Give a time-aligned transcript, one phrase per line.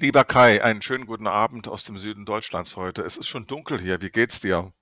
[0.00, 3.02] Lieber Kai, einen schönen guten Abend aus dem Süden Deutschlands heute.
[3.02, 4.02] Es ist schon dunkel hier.
[4.02, 4.72] Wie geht's dir?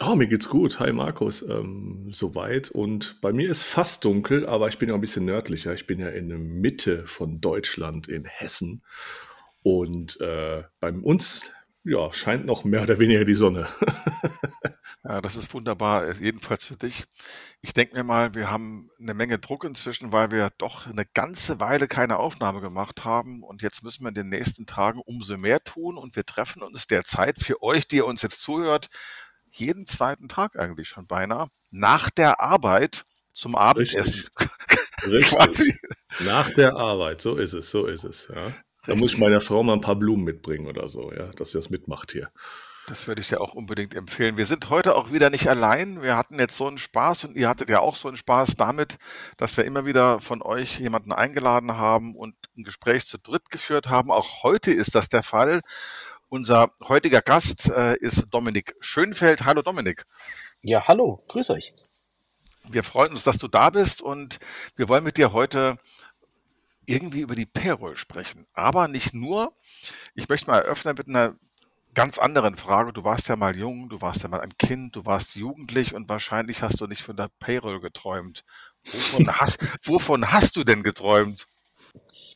[0.00, 0.80] Oh, mir geht's gut.
[0.80, 1.42] Hi Markus.
[1.42, 2.68] Ähm, soweit.
[2.68, 5.72] Und bei mir ist fast dunkel, aber ich bin ja ein bisschen nördlicher.
[5.72, 8.82] Ich bin ja in der Mitte von Deutschland, in Hessen.
[9.62, 11.52] Und äh, bei uns
[11.84, 13.66] ja, scheint noch mehr oder weniger die Sonne.
[15.02, 17.04] Ja, das ist wunderbar, jedenfalls für dich.
[17.62, 21.58] Ich denke mir mal, wir haben eine Menge Druck inzwischen, weil wir doch eine ganze
[21.58, 25.64] Weile keine Aufnahme gemacht haben und jetzt müssen wir in den nächsten Tagen umso mehr
[25.64, 28.88] tun und wir treffen uns derzeit für euch, die ihr uns jetzt zuhört,
[29.50, 34.28] jeden zweiten Tag eigentlich schon beinahe, nach der Arbeit zum Abendessen.
[34.38, 34.50] Richtig.
[35.06, 35.80] Richtig.
[36.20, 38.28] Nach der Arbeit, so ist es, so ist es.
[38.28, 38.52] Ja.
[38.86, 41.58] Da muss ich meiner Frau mal ein paar Blumen mitbringen oder so, ja, dass sie
[41.58, 42.30] das mitmacht hier.
[42.86, 44.36] Das würde ich dir auch unbedingt empfehlen.
[44.36, 46.02] Wir sind heute auch wieder nicht allein.
[46.02, 48.98] Wir hatten jetzt so einen Spaß und ihr hattet ja auch so einen Spaß damit,
[49.36, 53.88] dass wir immer wieder von euch jemanden eingeladen haben und ein Gespräch zu dritt geführt
[53.88, 54.10] haben.
[54.10, 55.60] Auch heute ist das der Fall.
[56.28, 59.44] Unser heutiger Gast äh, ist Dominik Schönfeld.
[59.44, 60.04] Hallo Dominik.
[60.62, 61.74] Ja, hallo, grüß euch.
[62.68, 64.38] Wir freuen uns, dass du da bist und
[64.76, 65.76] wir wollen mit dir heute
[66.90, 68.46] irgendwie über die Payroll sprechen.
[68.52, 69.52] Aber nicht nur.
[70.14, 71.34] Ich möchte mal eröffnen mit einer
[71.94, 72.92] ganz anderen Frage.
[72.92, 76.08] Du warst ja mal jung, du warst ja mal ein Kind, du warst jugendlich und
[76.08, 78.44] wahrscheinlich hast du nicht von der Payroll geträumt.
[78.84, 81.46] Wovon hast, wovon hast du denn geträumt?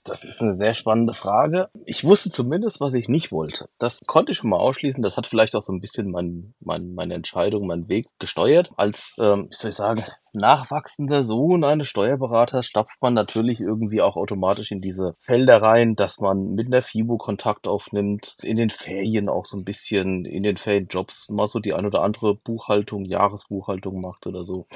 [0.04, 1.70] Das ist eine sehr spannende Frage.
[1.86, 3.70] Ich wusste zumindest, was ich nicht wollte.
[3.78, 5.02] Das konnte ich schon mal ausschließen.
[5.02, 8.70] Das hat vielleicht auch so ein bisschen mein, mein, meine Entscheidung, meinen Weg gesteuert.
[8.76, 10.04] Als, ähm, wie soll ich sagen,
[10.34, 16.20] nachwachsender Sohn eines Steuerberaters stapft man natürlich irgendwie auch automatisch in diese Felder rein, dass
[16.20, 20.56] man mit einer FIBO Kontakt aufnimmt, in den Ferien auch so ein bisschen, in den
[20.56, 24.66] Ferienjobs mal so die ein oder andere Buchhaltung, Jahresbuchhaltung macht oder so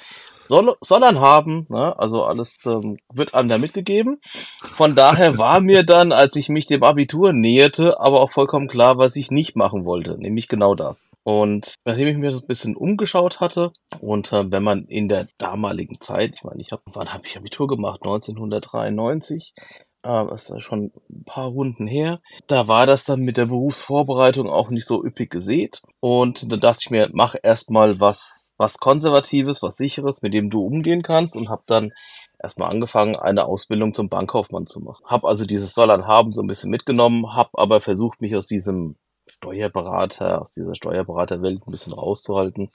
[0.49, 1.67] soll, soll er haben.
[1.69, 1.97] Ne?
[1.99, 4.21] Also alles ähm, wird einem da mitgegeben.
[4.63, 8.99] Von daher war mir dann, als ich mich dem Abitur näherte, aber auch vollkommen klar,
[8.99, 11.11] was ich nicht machen wollte, nämlich genau das.
[11.23, 15.29] Und nachdem ich mir das ein bisschen umgeschaut hatte und äh, wenn man in der
[15.49, 18.01] damaligen Zeit, ich meine, ich habe, wann habe ich Abitur gemacht?
[18.03, 19.55] 1993
[20.03, 22.21] äh, das ist schon ein paar Runden her.
[22.47, 25.83] Da war das dann mit der Berufsvorbereitung auch nicht so üppig gesät.
[26.01, 30.65] Und da dachte ich mir, mach erstmal was, was Konservatives, was Sicheres, mit dem du
[30.65, 31.93] umgehen kannst und habe dann
[32.41, 35.05] erstmal angefangen, eine Ausbildung zum Bankkaufmann zu machen.
[35.05, 38.97] Hab also dieses Sollern haben so ein bisschen mitgenommen, hab aber versucht, mich aus diesem
[39.29, 42.71] Steuerberater, aus dieser Steuerberaterwelt ein bisschen rauszuhalten.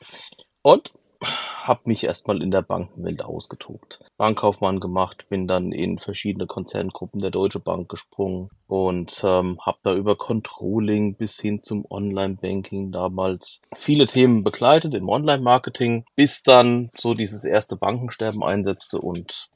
[0.62, 4.00] Und habe mich erstmal in der Bankenwelt ausgetobt.
[4.18, 9.96] Bankkaufmann gemacht, bin dann in verschiedene Konzerngruppen der Deutsche Bank gesprungen und ähm, habe da
[9.96, 17.14] über Controlling bis hin zum Online-Banking damals viele Themen begleitet im Online-Marketing, bis dann so
[17.14, 19.50] dieses erste Bankensterben einsetzte und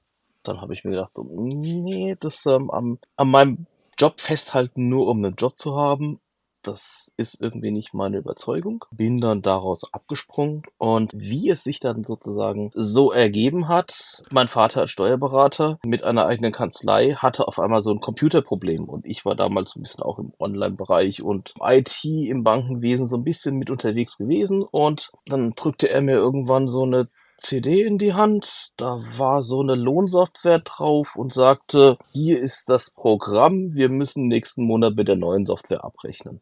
[0.43, 3.67] dann habe ich mir gedacht, so, nee, das ähm, am, an meinem
[3.97, 6.19] Job festhalten, nur um einen Job zu haben,
[6.67, 8.85] das ist irgendwie nicht meine Überzeugung.
[8.91, 14.81] Bin dann daraus abgesprungen und wie es sich dann sozusagen so ergeben hat, mein Vater
[14.81, 19.35] als Steuerberater mit einer eigenen Kanzlei hatte auf einmal so ein Computerproblem und ich war
[19.35, 24.17] damals ein bisschen auch im Online-Bereich und IT im Bankenwesen so ein bisschen mit unterwegs
[24.17, 27.07] gewesen und dann drückte er mir irgendwann so eine
[27.37, 32.89] CD in die Hand, da war so eine Lohnsoftware drauf und sagte, hier ist das
[32.89, 36.41] Programm, wir müssen nächsten Monat mit der neuen Software abrechnen.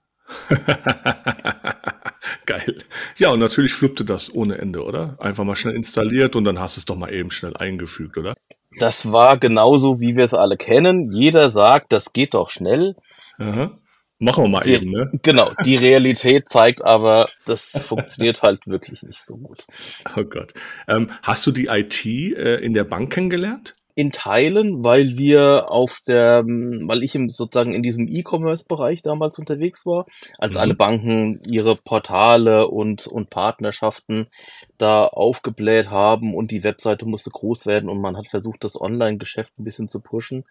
[2.46, 2.78] Geil.
[3.18, 5.16] Ja, und natürlich flippte das ohne Ende, oder?
[5.20, 8.34] Einfach mal schnell installiert und dann hast du es doch mal eben schnell eingefügt, oder?
[8.80, 11.12] Das war genauso, wie wir es alle kennen.
[11.12, 12.96] Jeder sagt, das geht doch schnell.
[13.38, 13.78] Aha.
[14.18, 15.12] Machen wir mal die, eben, ne?
[15.24, 19.66] Genau, die Realität zeigt aber, das funktioniert halt wirklich nicht so gut.
[20.16, 20.54] Oh Gott.
[20.88, 23.76] Ähm, hast du die IT äh, in der Bank kennengelernt?
[23.96, 29.86] In Teilen, weil wir auf der, weil ich im, sozusagen in diesem E-Commerce-Bereich damals unterwegs
[29.86, 30.06] war,
[30.38, 30.60] als mhm.
[30.62, 34.28] alle Banken ihre Portale und, und Partnerschaften
[34.78, 39.58] da aufgebläht haben und die Webseite musste groß werden und man hat versucht, das Online-Geschäft
[39.60, 40.46] ein bisschen zu pushen.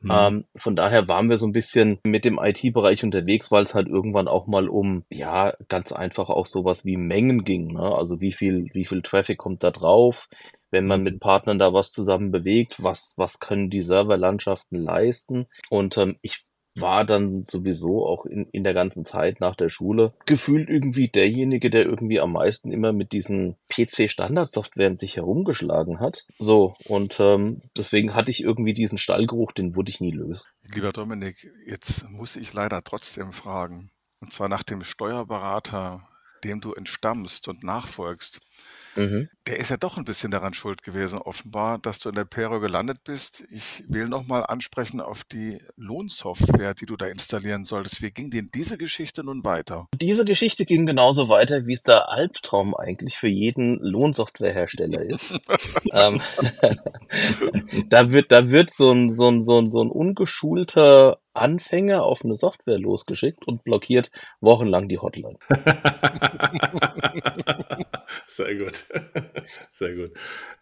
[0.00, 0.10] Mhm.
[0.12, 3.88] Ähm, von daher waren wir so ein bisschen mit dem IT-Bereich unterwegs, weil es halt
[3.88, 7.68] irgendwann auch mal um, ja, ganz einfach auch sowas wie Mengen ging.
[7.68, 7.82] Ne?
[7.82, 10.28] Also wie viel, wie viel Traffic kommt da drauf?
[10.70, 15.46] wenn man mit Partnern da was zusammen bewegt, was, was können die Serverlandschaften leisten.
[15.70, 16.44] Und ähm, ich
[16.80, 21.70] war dann sowieso auch in, in der ganzen Zeit nach der Schule gefühlt irgendwie derjenige,
[21.70, 26.26] der irgendwie am meisten immer mit diesen PC-Standardsoftwaren sich herumgeschlagen hat.
[26.38, 30.42] So, und ähm, deswegen hatte ich irgendwie diesen Stallgeruch, den wurde ich nie lösen.
[30.74, 33.90] Lieber Dominik, jetzt muss ich leider trotzdem fragen.
[34.20, 36.08] Und zwar nach dem Steuerberater,
[36.44, 38.40] dem du entstammst und nachfolgst.
[38.98, 39.28] Mhm.
[39.46, 42.58] Der ist ja doch ein bisschen daran schuld gewesen, offenbar, dass du in der Pero
[42.58, 43.44] gelandet bist.
[43.50, 48.02] Ich will nochmal ansprechen auf die Lohnsoftware, die du da installieren solltest.
[48.02, 49.86] Wie ging denn diese Geschichte nun weiter?
[49.94, 55.38] Diese Geschichte ging genauso weiter, wie es der Albtraum eigentlich für jeden Lohnsoftwarehersteller ist.
[55.92, 56.20] ähm,
[57.88, 62.24] da wird, da wird so ein, so ein, so ein, so ein ungeschulter Anfänger auf
[62.24, 65.38] eine Software losgeschickt und blockiert wochenlang die Hotline.
[68.26, 68.84] Sehr gut.
[69.70, 70.12] Sehr gut.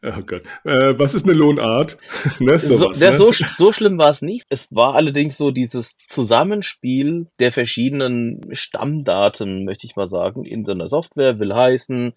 [0.03, 0.43] Oh Gott.
[0.65, 1.99] Äh, was ist eine Lohnart?
[2.39, 3.13] ne, sowas, so, ne?
[3.13, 4.47] so, so schlimm war es nicht.
[4.51, 10.73] Es war allerdings so dieses Zusammenspiel der verschiedenen Stammdaten, möchte ich mal sagen, in so
[10.73, 12.15] einer Software will heißen,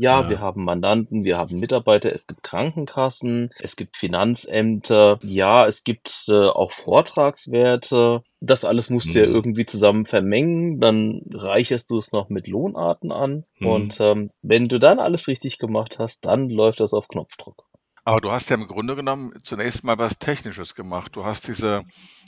[0.00, 5.66] ja, ja, wir haben Mandanten, wir haben Mitarbeiter, es gibt Krankenkassen, es gibt Finanzämter, ja,
[5.66, 8.22] es gibt äh, auch Vortragswerte.
[8.40, 9.34] Das alles musst du ja mhm.
[9.34, 13.66] irgendwie zusammen vermengen, dann reicherst du es noch mit Lohnarten an mhm.
[13.66, 17.66] und ähm, wenn du dann alles richtig gemacht hast, dann läuft das auf Knopfdruck.
[18.04, 21.14] Aber du hast ja im Grunde genommen zunächst mal was Technisches gemacht.
[21.14, 21.82] Du hast diese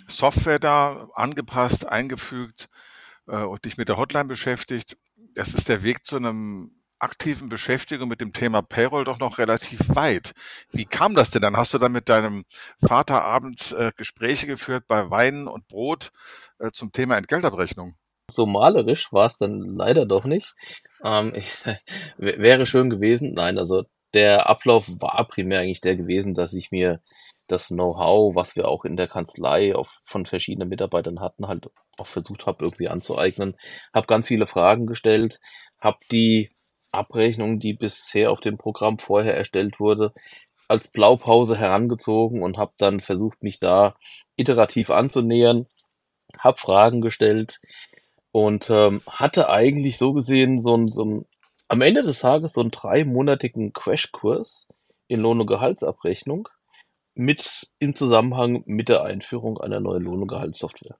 [0.06, 2.68] Software da angepasst, eingefügt
[3.26, 4.98] äh, und dich mit der Hotline beschäftigt.
[5.34, 9.80] Es ist der Weg zu einem aktiven Beschäftigung mit dem Thema Payroll doch noch relativ
[9.94, 10.32] weit.
[10.70, 11.42] Wie kam das denn?
[11.42, 12.44] Dann hast du dann mit deinem
[12.86, 16.12] Vater abends äh, Gespräche geführt bei Wein und Brot
[16.58, 17.96] äh, zum Thema Entgeltabrechnung.
[18.30, 20.54] So malerisch war es dann leider doch nicht.
[21.04, 21.46] Ähm, ich,
[22.16, 23.34] wäre schön gewesen.
[23.34, 23.84] Nein, also
[24.14, 27.02] der Ablauf war primär eigentlich der gewesen, dass ich mir
[27.48, 31.68] das Know-how, was wir auch in der Kanzlei auf, von verschiedenen Mitarbeitern hatten, halt
[31.98, 33.56] auch versucht habe irgendwie anzueignen.
[33.92, 35.40] Habe ganz viele Fragen gestellt,
[35.78, 36.51] habe die
[36.92, 40.12] Abrechnung, die bisher auf dem Programm vorher erstellt wurde,
[40.68, 43.96] als Blaupause herangezogen und habe dann versucht, mich da
[44.36, 45.66] iterativ anzunähern,
[46.38, 47.60] habe Fragen gestellt
[48.32, 51.26] und ähm, hatte eigentlich so gesehen so ein, so ein,
[51.68, 54.68] am Ende des Tages so einen dreimonatigen Crashkurs
[55.08, 56.48] in Lohn- und Gehaltsabrechnung
[57.14, 60.96] mit im Zusammenhang mit der Einführung einer neuen Lohn- und Gehaltssoftware.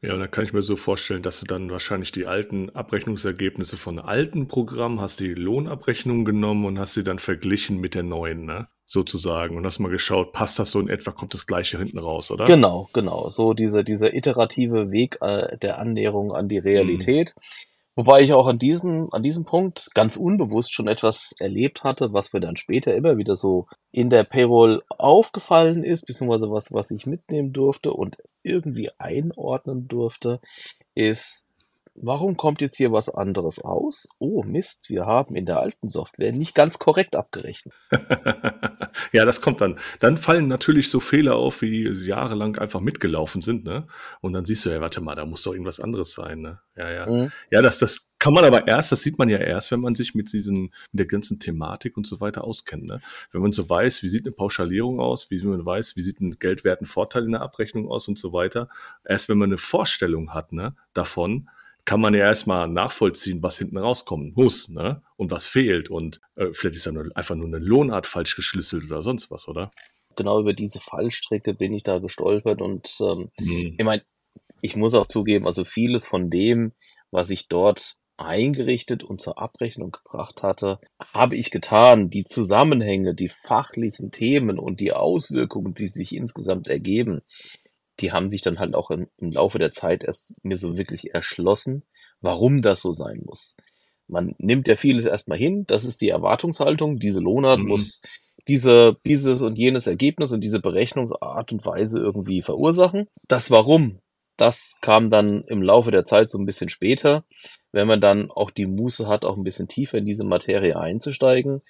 [0.00, 3.98] Ja, da kann ich mir so vorstellen, dass du dann wahrscheinlich die alten Abrechnungsergebnisse von
[3.98, 8.68] alten Programmen, hast die Lohnabrechnung genommen und hast sie dann verglichen mit der neuen, ne?
[8.84, 9.56] Sozusagen.
[9.56, 12.44] Und hast mal geschaut, passt das so in etwa, kommt das gleiche hinten raus, oder?
[12.44, 13.28] Genau, genau.
[13.28, 17.34] So dieser, dieser iterative Weg äh, der Annäherung an die Realität.
[17.36, 17.42] Mhm.
[17.98, 22.32] Wobei ich auch an diesem, an diesem Punkt ganz unbewusst schon etwas erlebt hatte, was
[22.32, 27.06] mir dann später immer wieder so in der Payroll aufgefallen ist, beziehungsweise was, was ich
[27.06, 30.40] mitnehmen durfte und irgendwie einordnen durfte,
[30.94, 31.44] ist
[32.02, 34.08] warum kommt jetzt hier was anderes raus?
[34.18, 37.74] Oh Mist, wir haben in der alten Software nicht ganz korrekt abgerechnet.
[39.12, 39.78] ja, das kommt dann.
[40.00, 43.86] Dann fallen natürlich so Fehler auf, wie jahrelang einfach mitgelaufen sind, ne?
[44.20, 46.60] Und dann siehst du, ja, warte mal, da muss doch irgendwas anderes sein, ne?
[46.76, 47.06] Ja, ja.
[47.06, 47.32] Mhm.
[47.50, 50.14] Ja, das, das kann man aber erst, das sieht man ja erst, wenn man sich
[50.14, 50.62] mit diesen,
[50.92, 53.00] mit der ganzen Thematik und so weiter auskennt, ne?
[53.32, 56.38] Wenn man so weiß, wie sieht eine Pauschalierung aus, wie man weiß, wie sieht ein
[56.38, 58.68] geldwerten Vorteil in der Abrechnung aus und so weiter.
[59.04, 61.48] Erst wenn man eine Vorstellung hat, ne, davon,
[61.88, 65.00] kann man ja erstmal nachvollziehen, was hinten rauskommen muss, ne?
[65.16, 65.88] Und was fehlt.
[65.88, 69.48] Und äh, vielleicht ist ja nur, einfach nur eine Lohnart falsch geschlüsselt oder sonst was,
[69.48, 69.70] oder?
[70.14, 73.74] Genau über diese Fallstrecke bin ich da gestolpert und ähm, mhm.
[73.78, 74.02] ich meine,
[74.60, 76.72] ich muss auch zugeben, also vieles von dem,
[77.10, 80.80] was ich dort eingerichtet und zur Abrechnung gebracht hatte,
[81.14, 82.10] habe ich getan.
[82.10, 87.22] Die Zusammenhänge, die fachlichen Themen und die Auswirkungen, die sich insgesamt ergeben,
[88.00, 91.14] die haben sich dann halt auch im, im Laufe der Zeit erst mir so wirklich
[91.14, 91.84] erschlossen,
[92.20, 93.56] warum das so sein muss.
[94.06, 97.68] Man nimmt ja vieles erstmal hin, das ist die Erwartungshaltung, diese Lohnart mhm.
[97.68, 98.00] muss
[98.48, 103.06] diese, dieses und jenes Ergebnis und diese Berechnungsart und Weise irgendwie verursachen.
[103.28, 104.00] Das Warum,
[104.38, 107.24] das kam dann im Laufe der Zeit so ein bisschen später,
[107.72, 111.60] wenn man dann auch die Muße hat, auch ein bisschen tiefer in diese Materie einzusteigen,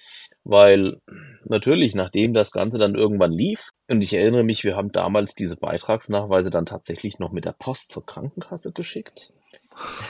[0.43, 1.01] weil
[1.43, 5.57] natürlich, nachdem das Ganze dann irgendwann lief, und ich erinnere mich, wir haben damals diese
[5.57, 9.33] Beitragsnachweise dann tatsächlich noch mit der Post zur Krankenkasse geschickt.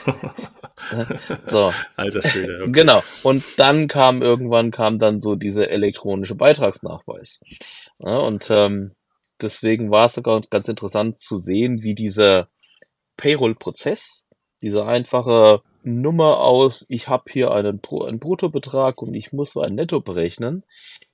[1.46, 1.72] so.
[1.96, 2.60] Alter Schwede.
[2.62, 2.72] Okay.
[2.72, 3.02] Genau.
[3.22, 7.40] Und dann kam irgendwann kam dann so dieser elektronische Beitragsnachweis.
[7.98, 8.92] Ja, und ähm,
[9.42, 12.48] deswegen war es sogar ganz interessant zu sehen, wie dieser
[13.16, 14.26] Payroll-Prozess,
[14.62, 20.00] diese einfache Nummer aus, ich habe hier einen, einen Bruttobetrag und ich muss ein Netto
[20.00, 20.64] berechnen,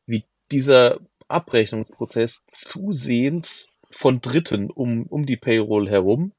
[0.07, 6.33] wie dieser Abrechnungsprozess zusehends von Dritten um, um die Payroll herum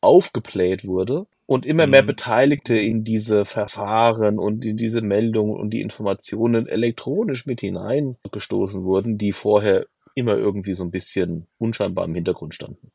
[0.00, 2.08] aufgebläht wurde und immer mehr mhm.
[2.08, 9.18] Beteiligte in diese Verfahren und in diese Meldungen und die Informationen elektronisch mit hineingestoßen wurden,
[9.18, 9.86] die vorher
[10.16, 12.90] immer irgendwie so ein bisschen unscheinbar im Hintergrund standen.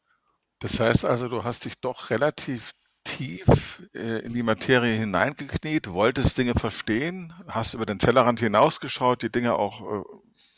[0.60, 2.72] Das heißt also, du hast dich doch relativ
[3.04, 9.32] tief äh, in die Materie hineingekniet, wolltest Dinge verstehen, hast über den Tellerrand hinausgeschaut, die
[9.32, 10.04] Dinge auch äh,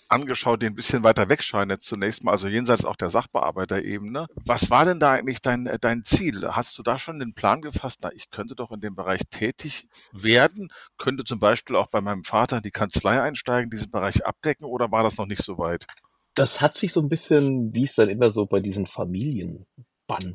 [0.10, 4.28] angeschaut, die ein bisschen weiter weg scheinen zunächst mal, also jenseits auch der Sachbearbeiterebene.
[4.46, 6.48] Was war denn da eigentlich dein, äh, dein Ziel?
[6.52, 9.88] Hast du da schon den Plan gefasst, na, ich könnte doch in dem Bereich tätig
[10.14, 14.66] werden, könnte zum Beispiel auch bei meinem Vater in die Kanzlei einsteigen, diesen Bereich abdecken
[14.66, 15.88] oder war das noch nicht so weit?
[16.36, 19.68] Das hat sich so ein bisschen, wie es dann immer so bei diesen Familienbanden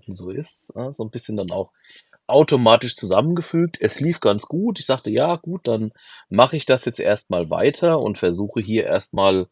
[0.07, 1.73] so ist, so ein bisschen dann auch
[2.29, 3.79] automatisch zusammengefügt.
[3.81, 4.79] Es lief ganz gut.
[4.79, 5.93] Ich sagte, ja, gut, dann
[6.29, 9.49] mache ich das jetzt erstmal weiter und versuche hier erstmal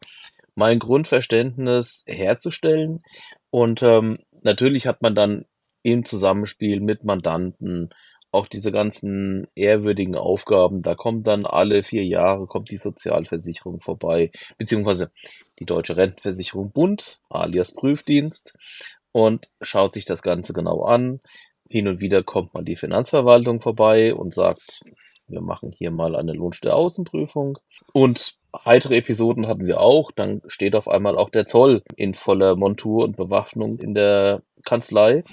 [0.55, 3.03] mein Grundverständnis herzustellen.
[3.49, 5.45] Und ähm, natürlich hat man dann
[5.83, 7.89] im Zusammenspiel mit Mandanten
[8.31, 10.81] auch diese ganzen ehrwürdigen Aufgaben.
[10.81, 15.11] Da kommt dann alle vier Jahre kommt die Sozialversicherung vorbei, beziehungsweise
[15.59, 18.57] die Deutsche Rentenversicherung Bund, alias Prüfdienst,
[19.11, 21.21] und schaut sich das Ganze genau an.
[21.69, 24.81] Hin und wieder kommt mal die Finanzverwaltung vorbei und sagt,
[25.27, 27.57] wir machen hier mal eine Lohnsteueraußenprüfung.
[27.93, 30.11] Und heitere Episoden hatten wir auch.
[30.11, 35.23] Dann steht auf einmal auch der Zoll in voller Montur und Bewaffnung in der Kanzlei,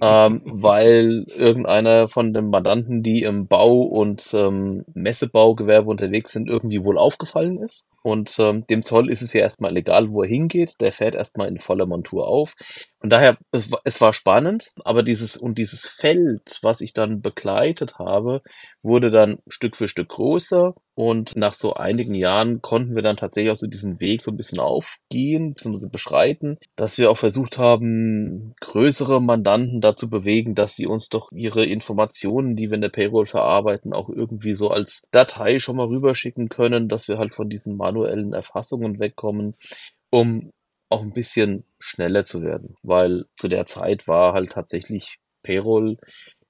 [0.00, 6.84] ähm, weil irgendeiner von den Mandanten, die im Bau- und ähm, Messebaugewerbe unterwegs sind, irgendwie
[6.84, 7.88] wohl aufgefallen ist.
[8.02, 10.80] Und ähm, dem Zoll ist es ja erstmal egal, wo er hingeht.
[10.80, 12.54] Der fährt erstmal in voller Montur auf.
[13.00, 17.22] Von daher, es, war, es war spannend, aber dieses und dieses Feld, was ich dann
[17.22, 18.42] begleitet habe,
[18.82, 20.74] wurde dann Stück für Stück größer.
[20.94, 24.36] Und nach so einigen Jahren konnten wir dann tatsächlich auch so diesen Weg so ein
[24.36, 25.88] bisschen aufgehen, bzw.
[25.90, 31.64] beschreiten, dass wir auch versucht haben, größere Mandanten dazu bewegen, dass sie uns doch ihre
[31.64, 36.50] Informationen, die wir in der Payroll verarbeiten, auch irgendwie so als Datei schon mal rüberschicken
[36.50, 39.54] können, dass wir halt von diesen manuellen Erfassungen wegkommen,
[40.10, 40.50] um
[40.90, 42.76] auch ein bisschen schneller zu werden.
[42.82, 45.96] Weil zu der Zeit war halt tatsächlich Payroll,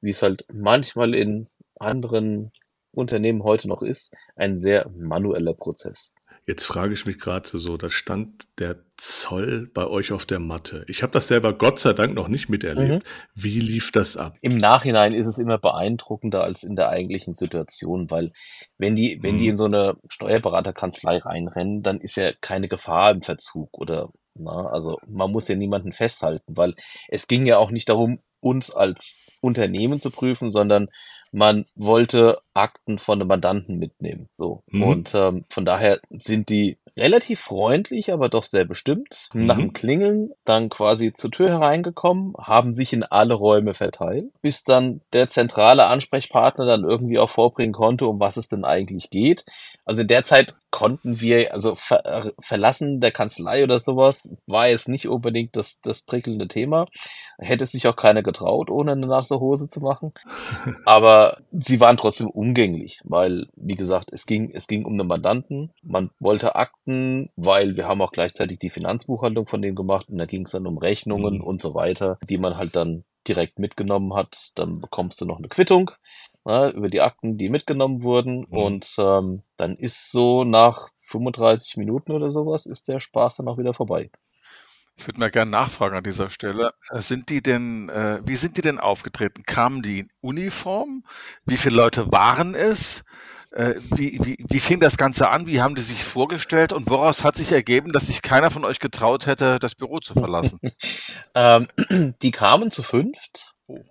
[0.01, 2.51] wie es halt manchmal in anderen
[2.93, 6.15] Unternehmen heute noch ist, ein sehr manueller Prozess.
[6.47, 10.85] Jetzt frage ich mich gerade so, da stand der Zoll bei euch auf der Matte.
[10.89, 13.05] Ich habe das selber Gott sei Dank noch nicht miterlebt.
[13.05, 13.09] Mhm.
[13.35, 14.37] Wie lief das ab?
[14.41, 18.33] Im Nachhinein ist es immer beeindruckender als in der eigentlichen Situation, weil
[18.79, 19.39] wenn die, wenn mhm.
[19.39, 24.67] die in so eine Steuerberaterkanzlei reinrennen, dann ist ja keine Gefahr im Verzug oder na,
[24.67, 26.75] also man muss ja niemanden festhalten, weil
[27.09, 30.89] es ging ja auch nicht darum, uns als Unternehmen zu prüfen, sondern
[31.33, 34.29] man wollte Akten von einem Mandanten mitnehmen.
[34.37, 34.62] So.
[34.69, 34.83] Mhm.
[34.83, 39.29] Und ähm, von daher sind die relativ freundlich, aber doch sehr bestimmt.
[39.33, 39.47] Mhm.
[39.47, 44.64] Nach dem Klingeln dann quasi zur Tür hereingekommen, haben sich in alle Räume verteilt, bis
[44.64, 49.45] dann der zentrale Ansprechpartner dann irgendwie auch vorbringen konnte, um was es denn eigentlich geht.
[49.85, 54.69] Also in der Zeit konnten wir, also ver äh, verlassen der Kanzlei oder sowas, war
[54.69, 56.87] jetzt nicht unbedingt das, das prickelnde Thema.
[57.38, 60.12] Hätte sich auch keiner getraut, ohne eine nasse Hose zu machen.
[60.85, 65.73] Aber sie waren trotzdem umgänglich, weil, wie gesagt, es ging, es ging um den Mandanten.
[65.83, 70.26] Man wollte Akten, weil wir haben auch gleichzeitig die Finanzbuchhaltung von dem gemacht und da
[70.26, 71.45] ging es dann um Rechnungen mhm.
[71.45, 74.50] und so weiter, die man halt dann direkt mitgenommen hat.
[74.57, 75.92] Dann bekommst du noch eine Quittung
[76.45, 78.47] ja, ne, über die Akten, die mitgenommen wurden.
[78.49, 78.57] Mhm.
[78.57, 83.59] Und ähm, dann ist so nach 35 Minuten oder sowas, ist der Spaß dann auch
[83.59, 84.11] wieder vorbei.
[85.00, 86.75] Ich würde mal gerne nachfragen an dieser Stelle.
[86.90, 89.45] Äh, sind die denn, äh, wie sind die denn aufgetreten?
[89.45, 91.04] Kamen die in Uniform?
[91.47, 93.02] Wie viele Leute waren es?
[93.50, 95.47] Äh, wie, wie, wie fing das Ganze an?
[95.47, 96.75] Wie haben die sich vorgestellt?
[96.75, 100.12] Und woraus hat sich ergeben, dass sich keiner von euch getraut hätte, das Büro zu
[100.12, 100.59] verlassen?
[101.35, 101.69] ähm,
[102.21, 103.54] die kamen zu fünft.
[103.69, 103.83] Oh,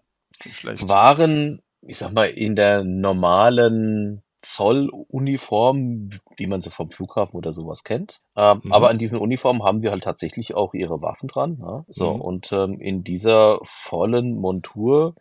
[0.51, 0.87] schlecht.
[0.87, 7.84] Waren, ich sag mal, in der normalen Zolluniform, wie man sie vom Flughafen oder sowas
[7.84, 8.22] kennt.
[8.36, 8.74] Ähm, mhm.
[8.74, 11.58] Aber an diesen Uniformen haben sie halt tatsächlich auch ihre Waffen dran.
[11.62, 11.86] Ja?
[11.88, 12.22] So, mhm.
[12.22, 15.15] und ähm, in dieser vollen Montur,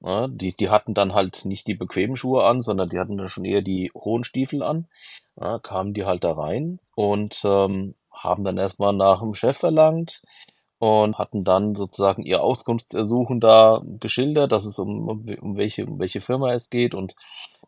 [0.00, 3.28] ja, die, die hatten dann halt nicht die bequemen Schuhe an, sondern die hatten dann
[3.28, 4.86] schon eher die hohen Stiefel an.
[5.40, 10.22] Ja, kamen die halt da rein und ähm, haben dann erstmal nach dem Chef verlangt
[10.78, 16.20] und hatten dann sozusagen ihr Auskunftsersuchen da geschildert, dass es um, um, welche, um welche
[16.20, 17.16] Firma es geht und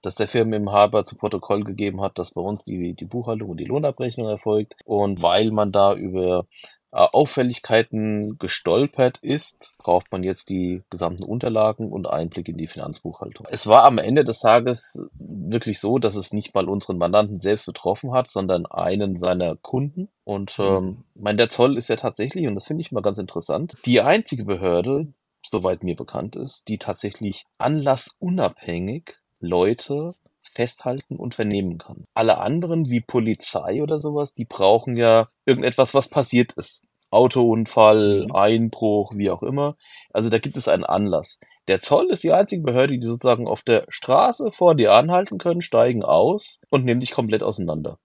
[0.03, 3.65] dass der Firmeninhaber zu Protokoll gegeben hat, dass bei uns die, die Buchhaltung und die
[3.65, 4.77] Lohnabrechnung erfolgt.
[4.85, 6.47] Und weil man da über
[6.93, 13.47] Auffälligkeiten gestolpert ist, braucht man jetzt die gesamten Unterlagen und Einblick in die Finanzbuchhaltung.
[13.51, 17.67] Es war am Ende des Tages wirklich so, dass es nicht mal unseren Mandanten selbst
[17.67, 20.09] betroffen hat, sondern einen seiner Kunden.
[20.25, 20.65] Und mhm.
[20.65, 24.01] ähm, mein der Zoll ist ja tatsächlich, und das finde ich mal ganz interessant, die
[24.01, 25.13] einzige Behörde,
[25.45, 30.13] soweit mir bekannt ist, die tatsächlich anlassunabhängig Leute
[30.53, 32.05] festhalten und vernehmen kann.
[32.15, 36.83] Alle anderen, wie Polizei oder sowas, die brauchen ja irgendetwas, was passiert ist.
[37.11, 38.35] Autounfall, Mhm.
[38.35, 39.77] Einbruch, wie auch immer.
[40.13, 41.41] Also da gibt es einen Anlass.
[41.69, 45.61] Der Zoll ist die einzige Behörde, die sozusagen auf der Straße vor dir anhalten können,
[45.63, 47.99] steigen aus und nehmen dich komplett auseinander.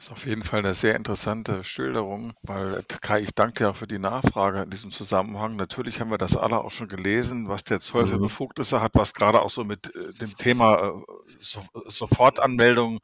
[0.00, 3.68] Das ist auf jeden Fall eine sehr interessante Schilderung, weil äh, Kai, ich danke dir
[3.68, 5.56] auch für die Nachfrage in diesem Zusammenhang.
[5.56, 8.22] Natürlich haben wir das alle auch schon gelesen, was der Zoll für Mhm.
[8.22, 10.92] Befugnisse hat, was gerade auch so mit äh, dem Thema äh,
[11.40, 13.00] so Sofortanmeldung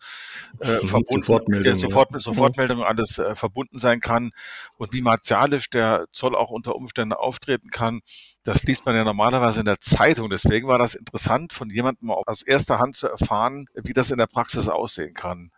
[0.60, 1.76] äh, Mhm, verbunden, Sofortmeldung, ja.
[1.76, 4.30] Sofort, Sofortmeldung alles äh, verbunden sein kann
[4.78, 8.00] und wie martialisch der Zoll auch unter Umständen auftreten kann.
[8.42, 10.30] Das liest man ja normalerweise in der Zeitung.
[10.30, 14.28] Deswegen war das interessant, von jemandem aus erster Hand zu erfahren, wie das in der
[14.28, 15.50] Praxis aussehen kann.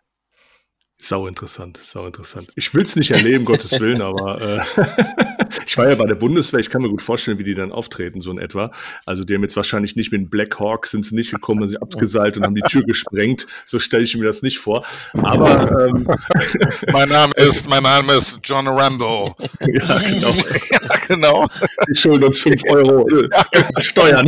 [1.01, 2.49] Sau interessant, sau interessant.
[2.55, 4.59] Ich will es nicht erleben, Gottes Willen, aber äh,
[5.65, 8.19] ich war ja bei der Bundeswehr, ich kann mir gut vorstellen, wie die dann auftreten,
[8.19, 8.71] so in etwa.
[9.05, 11.77] Also die haben jetzt wahrscheinlich nicht mit dem Black Hawk, sind sie nicht gekommen, sie
[11.77, 13.47] abgeseilt und haben die Tür gesprengt.
[13.63, 14.85] So stelle ich mir das nicht vor.
[15.13, 16.05] Aber ähm,
[16.91, 19.35] Mein Name ist, mein Name ist John Rambo.
[19.61, 20.31] ja, genau.
[20.31, 21.47] ja, genau.
[21.87, 23.29] Die schulden uns 5 Euro äh,
[23.79, 24.27] Steuern.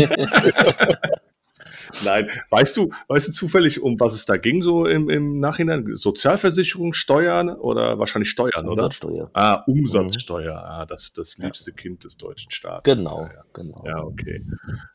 [2.04, 5.96] Nein, weißt du, weißt du zufällig, um was es da ging, so im, im Nachhinein?
[5.96, 8.84] Sozialversicherung, Steuern oder wahrscheinlich Steuern, oder?
[8.84, 9.30] Umsatzsteuer.
[9.34, 12.98] Ah, Umsatzsteuer, ah, das, das liebste Kind des deutschen Staates.
[12.98, 13.44] Genau, Ja, ja.
[13.54, 13.84] genau.
[13.86, 14.46] Ja, okay.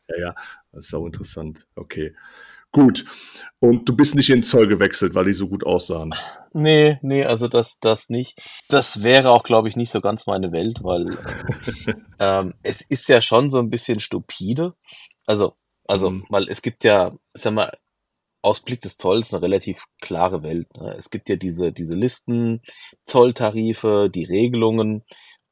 [0.09, 0.35] Ja, ja,
[0.71, 1.67] das ist so interessant.
[1.75, 2.13] Okay.
[2.71, 3.05] Gut.
[3.59, 6.13] Und du bist nicht in den Zoll gewechselt, weil die so gut aussahen.
[6.53, 8.39] Nee, nee, also das, das nicht.
[8.67, 11.17] Das wäre auch, glaube ich, nicht so ganz meine Welt, weil
[12.19, 14.75] ähm, es ist ja schon so ein bisschen stupide.
[15.25, 15.55] Also,
[15.87, 16.25] also, Mhm.
[16.29, 17.77] weil es gibt ja, sag mal,
[18.41, 20.67] aus Blick des Zolls eine relativ klare Welt.
[20.77, 20.93] Ne?
[20.97, 22.61] Es gibt ja diese, diese Listen,
[23.05, 25.03] Zolltarife, die Regelungen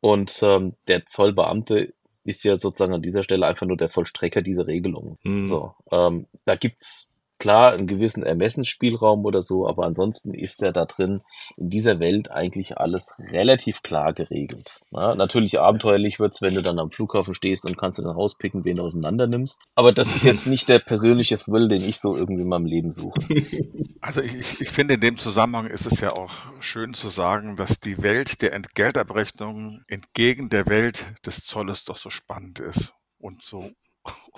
[0.02, 4.68] und ähm, der Zollbeamte ist ja sozusagen an dieser Stelle einfach nur der Vollstrecker dieser
[4.68, 5.18] Regelungen.
[5.24, 5.46] Mhm.
[5.46, 10.86] So, ähm, da gibt's klar einen gewissen Ermessensspielraum oder so, aber ansonsten ist ja da
[10.86, 11.22] drin
[11.58, 14.82] in dieser Welt eigentlich alles relativ klar geregelt.
[14.92, 18.66] Ja, natürlich abenteuerlich wird's, wenn du dann am Flughafen stehst und kannst du dann rauspicken,
[18.66, 19.64] wen du auseinander nimmst.
[19.76, 22.92] Aber das ist jetzt nicht der persönliche Thrill, den ich so irgendwie in meinem Leben
[22.92, 23.20] suche.
[24.06, 27.56] Also ich, ich, ich finde, in dem Zusammenhang ist es ja auch schön zu sagen,
[27.56, 33.42] dass die Welt der Entgeltabrechnung entgegen der Welt des Zolles doch so spannend ist und
[33.42, 33.72] so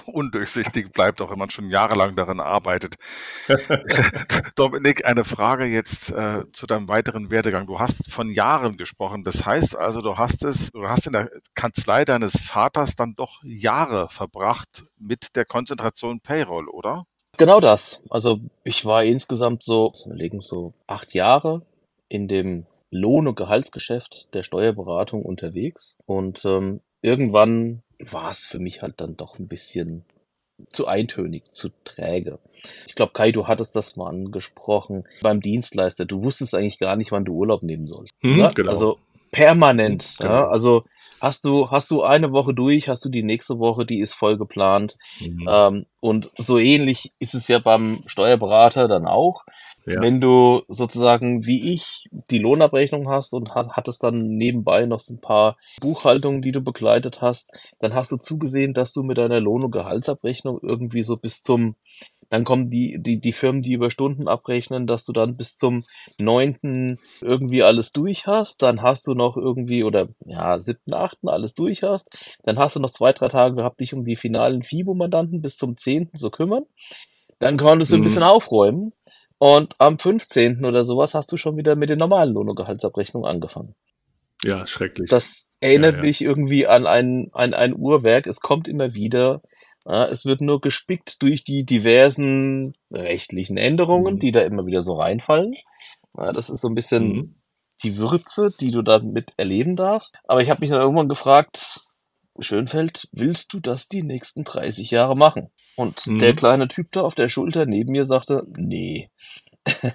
[0.05, 2.95] undurchsichtig bleibt, auch wenn man schon jahrelang darin arbeitet.
[4.55, 7.67] Dominik, eine Frage jetzt äh, zu deinem weiteren Werdegang.
[7.67, 9.23] Du hast von Jahren gesprochen.
[9.23, 13.41] Das heißt also, du hast es, du hast in der Kanzlei deines Vaters dann doch
[13.43, 17.05] Jahre verbracht mit der Konzentration Payroll, oder?
[17.37, 18.01] Genau das.
[18.09, 21.61] Also ich war insgesamt so, überlegen, so acht Jahre
[22.09, 28.81] in dem Lohn- und Gehaltsgeschäft der Steuerberatung unterwegs und ähm, irgendwann war es für mich
[28.81, 30.05] halt dann doch ein bisschen
[30.69, 32.39] zu eintönig, zu träge.
[32.87, 36.05] Ich glaube, Kai, du hattest das mal angesprochen beim Dienstleister.
[36.05, 38.13] Du wusstest eigentlich gar nicht, wann du Urlaub nehmen sollst.
[38.21, 38.51] Mhm, ne?
[38.55, 38.71] genau.
[38.71, 38.97] Also
[39.31, 40.15] permanent.
[40.19, 40.31] Genau.
[40.31, 40.47] Ja?
[40.47, 40.83] Also
[41.21, 44.37] hast du, hast du eine Woche durch, hast du die nächste Woche, die ist voll
[44.37, 44.97] geplant.
[45.19, 45.47] Mhm.
[45.49, 49.43] Ähm, und so ähnlich ist es ja beim Steuerberater dann auch.
[49.87, 50.01] Ja.
[50.01, 55.13] Wenn du sozusagen wie ich die Lohnabrechnung hast und ha- hattest dann nebenbei noch so
[55.13, 59.39] ein paar Buchhaltungen, die du begleitet hast, dann hast du zugesehen, dass du mit deiner
[59.39, 61.75] Lohn- und Gehaltsabrechnung irgendwie so bis zum,
[62.29, 65.85] dann kommen die, die, die Firmen, die über Stunden abrechnen, dass du dann bis zum
[66.17, 71.53] neunten irgendwie alles durch hast, dann hast du noch irgendwie, oder ja, siebten, achten alles
[71.53, 72.09] durch hast,
[72.43, 75.77] dann hast du noch zwei, drei Tage gehabt, dich um die finalen FIBO-Mandanten bis zum
[75.77, 76.65] zehnten zu kümmern.
[77.39, 78.03] Dann konntest du ein Mhm.
[78.05, 78.93] bisschen aufräumen.
[79.39, 80.65] Und am 15.
[80.65, 83.75] oder sowas hast du schon wieder mit den normalen Lohn- und Gehaltsabrechnungen angefangen.
[84.43, 85.09] ja, schrecklich.
[85.09, 86.03] Das erinnert Ja, ja.
[86.03, 88.27] mich irgendwie an ein, an ein Uhrwerk.
[88.27, 89.41] Es kommt immer wieder.
[89.85, 94.19] Es wird nur gespickt durch die diversen rechtlichen Änderungen, Mhm.
[94.19, 95.55] die da immer wieder so reinfallen.
[96.13, 97.35] Das ist so ein bisschen Mhm.
[97.83, 100.15] die Würze, die du da mit erleben darfst.
[100.27, 101.81] Aber ich habe mich dann irgendwann gefragt,
[102.39, 105.49] Schönfeld, willst du das die nächsten 30 Jahre machen?
[105.75, 106.19] Und Mhm.
[106.19, 109.09] der kleine Typ da auf der Schulter neben mir sagte, nee.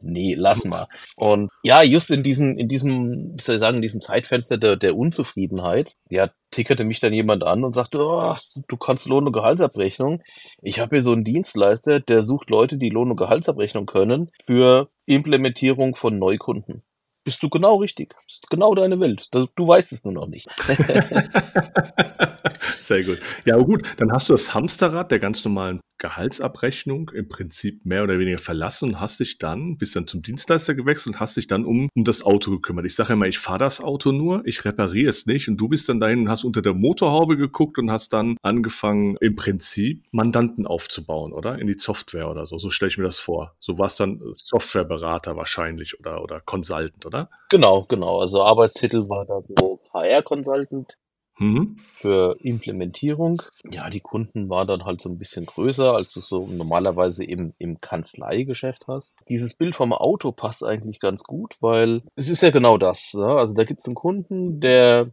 [0.00, 0.86] nee, lass mal.
[1.16, 4.76] Und ja, just in diesem, in diesem, wie soll ich sagen, in diesem Zeitfenster der,
[4.76, 8.34] der Unzufriedenheit, ja, tickerte mich dann jemand an und sagte, oh,
[8.68, 10.22] du kannst Lohn- und Gehaltsabrechnung.
[10.62, 14.88] Ich habe hier so einen Dienstleister, der sucht Leute, die Lohn- und Gehaltsabrechnung können für
[15.06, 16.82] Implementierung von Neukunden.
[17.24, 18.14] Bist du genau richtig.
[18.26, 19.28] Ist genau deine Welt.
[19.32, 20.48] Das- Du weißt es nur noch nicht.
[22.90, 23.20] Sehr gut.
[23.44, 28.18] Ja, gut, dann hast du das Hamsterrad der ganz normalen Gehaltsabrechnung im Prinzip mehr oder
[28.18, 31.64] weniger verlassen und hast dich dann, bist dann zum Dienstleister gewechselt und hast dich dann
[31.64, 32.86] um, um das Auto gekümmert.
[32.86, 35.88] Ich sage immer, ich fahre das Auto nur, ich repariere es nicht und du bist
[35.88, 40.66] dann dahin und hast unter der Motorhaube geguckt und hast dann angefangen, im Prinzip Mandanten
[40.66, 41.60] aufzubauen, oder?
[41.60, 42.58] In die Software oder so.
[42.58, 43.54] So stelle ich mir das vor.
[43.60, 47.30] So war es dann Softwareberater wahrscheinlich oder, oder Consultant, oder?
[47.50, 48.18] Genau, genau.
[48.18, 50.96] Also Arbeitstitel war da so HR-Consultant
[51.40, 51.76] mhm.
[51.78, 53.42] für Implementierung.
[53.68, 57.54] Ja, die Kunden waren dann halt so ein bisschen größer, als du so normalerweise im,
[57.58, 59.16] im Kanzleigeschäft hast.
[59.28, 63.14] Dieses Bild vom Auto passt eigentlich ganz gut, weil es ist ja genau das.
[63.14, 63.26] Ne?
[63.26, 65.08] Also da gibt es einen Kunden, der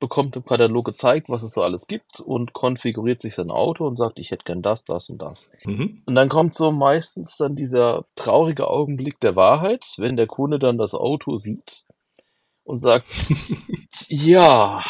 [0.00, 3.96] bekommt im Katalog gezeigt, was es so alles gibt und konfiguriert sich sein Auto und
[3.96, 5.50] sagt, ich hätte gern das, das und das.
[5.64, 5.98] Mhm.
[6.06, 10.78] Und dann kommt so meistens dann dieser traurige Augenblick der Wahrheit, wenn der Kunde dann
[10.78, 11.84] das Auto sieht
[12.62, 13.06] und sagt,
[14.08, 14.84] ja,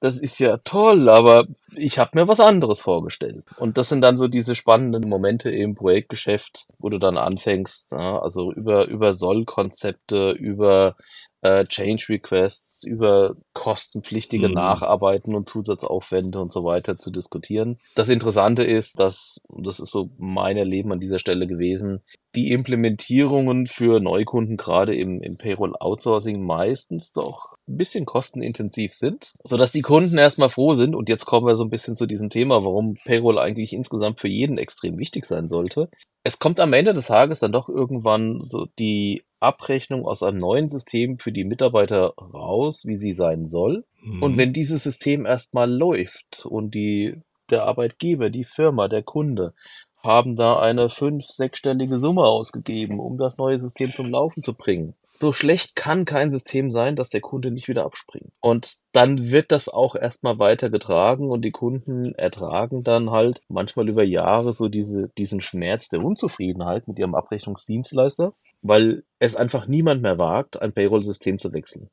[0.00, 3.44] das ist ja toll, aber ich habe mir was anderes vorgestellt.
[3.56, 8.18] Und das sind dann so diese spannenden Momente im Projektgeschäft, wo du dann anfängst, ja,
[8.18, 10.96] also über, über Sollkonzepte, über
[11.42, 14.54] äh, Change Requests, über kostenpflichtige mhm.
[14.54, 17.78] Nacharbeiten und Zusatzaufwände und so weiter zu diskutieren.
[17.94, 22.02] Das Interessante ist, dass, das ist so mein Erleben an dieser Stelle gewesen,
[22.34, 29.34] die Implementierungen für Neukunden gerade im, im Payroll Outsourcing meistens doch ein bisschen kostenintensiv sind,
[29.44, 30.94] sodass die Kunden erstmal froh sind.
[30.94, 34.28] Und jetzt kommen wir so ein bisschen zu diesem Thema, warum Payroll eigentlich insgesamt für
[34.28, 35.88] jeden extrem wichtig sein sollte.
[36.22, 40.68] Es kommt am Ende des Tages dann doch irgendwann so die Abrechnung aus einem neuen
[40.68, 43.84] System für die Mitarbeiter raus, wie sie sein soll.
[44.02, 44.22] Mhm.
[44.22, 49.54] Und wenn dieses System erstmal läuft und die, der Arbeitgeber, die Firma, der Kunde
[50.02, 54.94] haben da eine fünf-, sechsstellige Summe ausgegeben, um das neue System zum Laufen zu bringen.
[55.12, 58.32] So schlecht kann kein System sein, dass der Kunde nicht wieder abspringt.
[58.40, 63.90] Und dann wird das auch erstmal weiter getragen und die Kunden ertragen dann halt manchmal
[63.90, 70.02] über Jahre so diese, diesen Schmerz der Unzufriedenheit mit ihrem Abrechnungsdienstleister, weil es einfach niemand
[70.02, 71.88] mehr wagt, ein Payroll-System zu wechseln.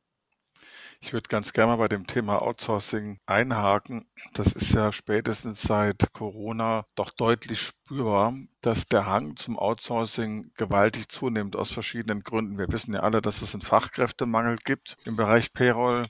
[0.99, 4.10] Ich würde ganz gerne mal bei dem Thema Outsourcing einhaken.
[4.34, 11.08] Das ist ja spätestens seit Corona doch deutlich spürbar, dass der Hang zum Outsourcing gewaltig
[11.10, 12.58] zunimmt aus verschiedenen Gründen.
[12.58, 16.03] Wir wissen ja alle, dass es einen Fachkräftemangel gibt im Bereich Payroll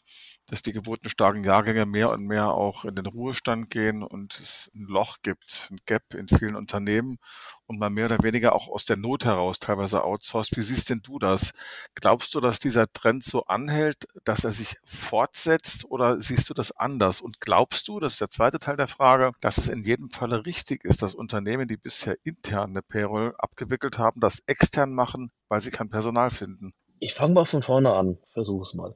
[0.50, 4.86] dass die geburtenstarken Jahrgänge mehr und mehr auch in den Ruhestand gehen und es ein
[4.86, 7.18] Loch gibt, ein Gap in vielen Unternehmen
[7.66, 10.56] und man mehr oder weniger auch aus der Not heraus teilweise outsourced.
[10.56, 11.52] Wie siehst denn du das?
[11.96, 16.72] Glaubst du, dass dieser Trend so anhält, dass er sich fortsetzt oder siehst du das
[16.72, 17.20] anders?
[17.20, 20.46] Und glaubst du, das ist der zweite Teil der Frage, dass es in jedem Falle
[20.46, 25.60] richtig ist, dass Unternehmen, die bisher intern eine Payroll abgewickelt haben, das extern machen, weil
[25.60, 26.74] sie kein Personal finden?
[27.00, 28.96] Ich fange mal von vorne an, versuche es mal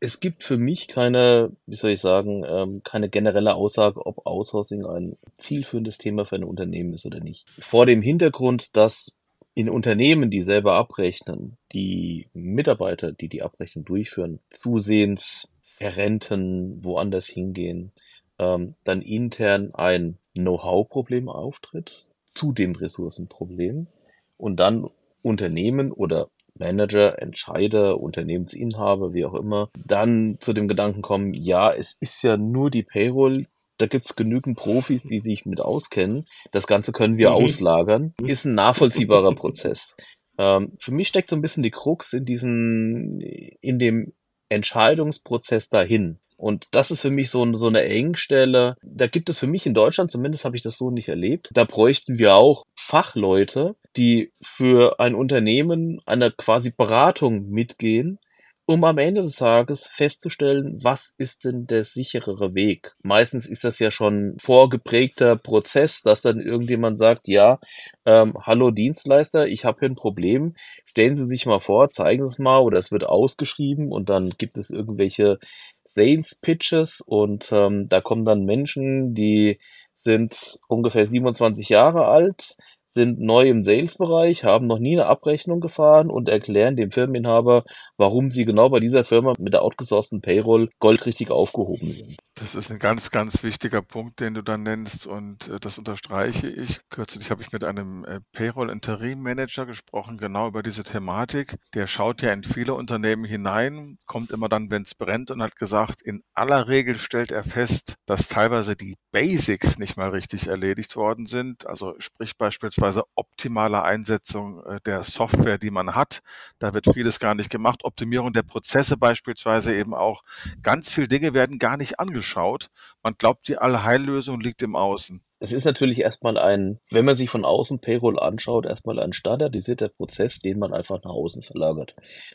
[0.00, 4.84] es gibt für mich keine, wie soll ich sagen, ähm, keine generelle Aussage, ob Outsourcing
[4.86, 7.48] ein zielführendes Thema für ein Unternehmen ist oder nicht.
[7.58, 9.16] Vor dem Hintergrund, dass
[9.54, 17.92] in Unternehmen, die selber abrechnen, die Mitarbeiter, die die Abrechnung durchführen, zusehends verrenten, woanders hingehen,
[18.38, 23.88] ähm, dann intern ein Know-how-Problem auftritt zu dem Ressourcenproblem
[24.36, 24.88] und dann
[25.22, 26.28] Unternehmen oder
[26.58, 32.36] Manager, Entscheider, Unternehmensinhaber, wie auch immer, dann zu dem Gedanken kommen, ja, es ist ja
[32.36, 33.46] nur die Payroll,
[33.78, 36.24] da gibt's genügend Profis, die sich mit auskennen.
[36.50, 37.36] Das Ganze können wir mhm.
[37.36, 38.14] auslagern.
[38.22, 39.96] Ist ein nachvollziehbarer Prozess.
[40.40, 43.18] Ähm, für mich steckt so ein bisschen die Krux in diesem,
[43.60, 44.12] in dem
[44.48, 46.20] Entscheidungsprozess dahin.
[46.36, 48.76] Und das ist für mich so, so eine Engstelle.
[48.80, 51.64] Da gibt es für mich in Deutschland, zumindest habe ich das so nicht erlebt, da
[51.64, 58.18] bräuchten wir auch Fachleute, die für ein Unternehmen eine quasi Beratung mitgehen,
[58.64, 62.94] um am Ende des Tages festzustellen, was ist denn der sicherere Weg.
[63.02, 67.60] Meistens ist das ja schon vorgeprägter Prozess, dass dann irgendjemand sagt, ja,
[68.04, 72.34] ähm, hallo Dienstleister, ich habe hier ein Problem, stellen Sie sich mal vor, zeigen Sie
[72.34, 75.38] es mal oder es wird ausgeschrieben und dann gibt es irgendwelche
[75.84, 79.58] Sales Pitches und ähm, da kommen dann Menschen, die
[79.94, 82.56] sind ungefähr 27 Jahre alt,
[82.90, 87.64] sind neu im Sales-Bereich, haben noch nie eine Abrechnung gefahren und erklären dem Firmeninhaber,
[87.96, 92.16] warum sie genau bei dieser Firma mit der outgesourcten Payroll goldrichtig aufgehoben sind.
[92.40, 96.46] Das ist ein ganz, ganz wichtiger Punkt, den du dann nennst und äh, das unterstreiche
[96.48, 96.80] ich.
[96.88, 101.56] Kürzlich habe ich mit einem äh, Payroll-Interim-Manager gesprochen, genau über diese Thematik.
[101.74, 105.56] Der schaut ja in viele Unternehmen hinein, kommt immer dann, wenn es brennt und hat
[105.56, 110.94] gesagt, in aller Regel stellt er fest, dass teilweise die Basics nicht mal richtig erledigt
[110.94, 111.66] worden sind.
[111.66, 116.20] Also sprich beispielsweise optimale Einsetzung äh, der Software, die man hat.
[116.60, 117.82] Da wird vieles gar nicht gemacht.
[117.82, 120.22] Optimierung der Prozesse beispielsweise eben auch.
[120.62, 122.70] Ganz viele Dinge werden gar nicht angeschaut schaut.
[123.02, 125.22] Man glaubt, die Allheillösung liegt im Außen.
[125.40, 129.88] Es ist natürlich erstmal ein, wenn man sich von außen Payroll anschaut, erstmal ein standardisierter
[129.88, 131.94] Prozess, den man einfach nach außen verlagert.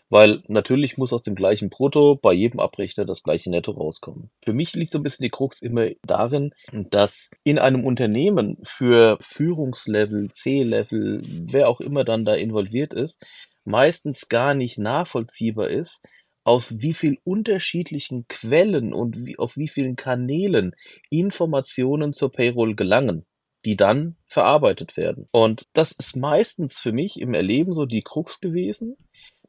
[0.09, 4.31] Weil natürlich muss aus dem gleichen Brutto bei jedem Abrechner das gleiche Netto rauskommen.
[4.43, 9.17] Für mich liegt so ein bisschen die Krux immer darin, dass in einem Unternehmen für
[9.19, 13.21] Führungslevel, C-Level, wer auch immer dann da involviert ist,
[13.65, 16.01] meistens gar nicht nachvollziehbar ist,
[16.43, 20.75] aus wie viel unterschiedlichen Quellen und wie, auf wie vielen Kanälen
[21.09, 23.25] Informationen zur Payroll gelangen,
[23.65, 25.27] die dann verarbeitet werden.
[25.31, 28.97] Und das ist meistens für mich im Erleben so die Krux gewesen,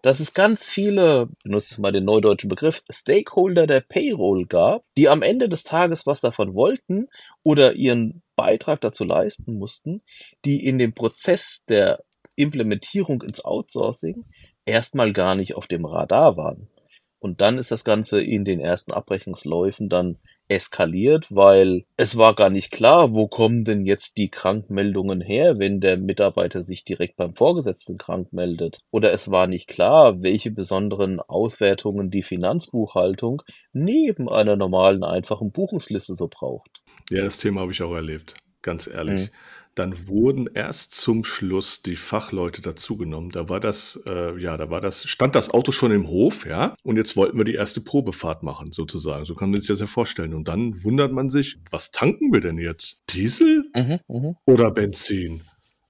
[0.03, 5.23] dass es ganz viele, benutze mal den neudeutschen Begriff, Stakeholder der Payroll gab, die am
[5.23, 7.09] Ende des Tages was davon wollten
[7.43, 10.03] oder ihren Beitrag dazu leisten mussten,
[10.45, 12.05] die in dem Prozess der
[12.37, 14.27] Implementierung ins Outsourcing
[14.67, 16.69] erstmal gar nicht auf dem Radar waren.
[17.25, 22.51] Und dann ist das Ganze in den ersten Abrechnungsläufen dann eskaliert, weil es war gar
[22.51, 27.35] nicht klar, wo kommen denn jetzt die Krankmeldungen her, wenn der Mitarbeiter sich direkt beim
[27.35, 28.81] Vorgesetzten krank meldet.
[28.91, 33.41] Oder es war nicht klar, welche besonderen Auswertungen die Finanzbuchhaltung
[33.73, 36.83] neben einer normalen, einfachen Buchungsliste so braucht.
[37.09, 39.31] Ja, das Thema habe ich auch erlebt, ganz ehrlich.
[39.31, 39.37] Mhm.
[39.75, 43.31] Dann wurden erst zum Schluss die Fachleute dazugenommen.
[43.31, 46.75] Da war das, äh, ja, da war das, stand das Auto schon im Hof, ja,
[46.83, 49.25] und jetzt wollten wir die erste Probefahrt machen, sozusagen.
[49.25, 50.35] So kann man sich das ja vorstellen.
[50.35, 53.03] Und dann wundert man sich, was tanken wir denn jetzt?
[53.11, 54.35] Diesel mhm, mh.
[54.47, 55.43] oder Benzin?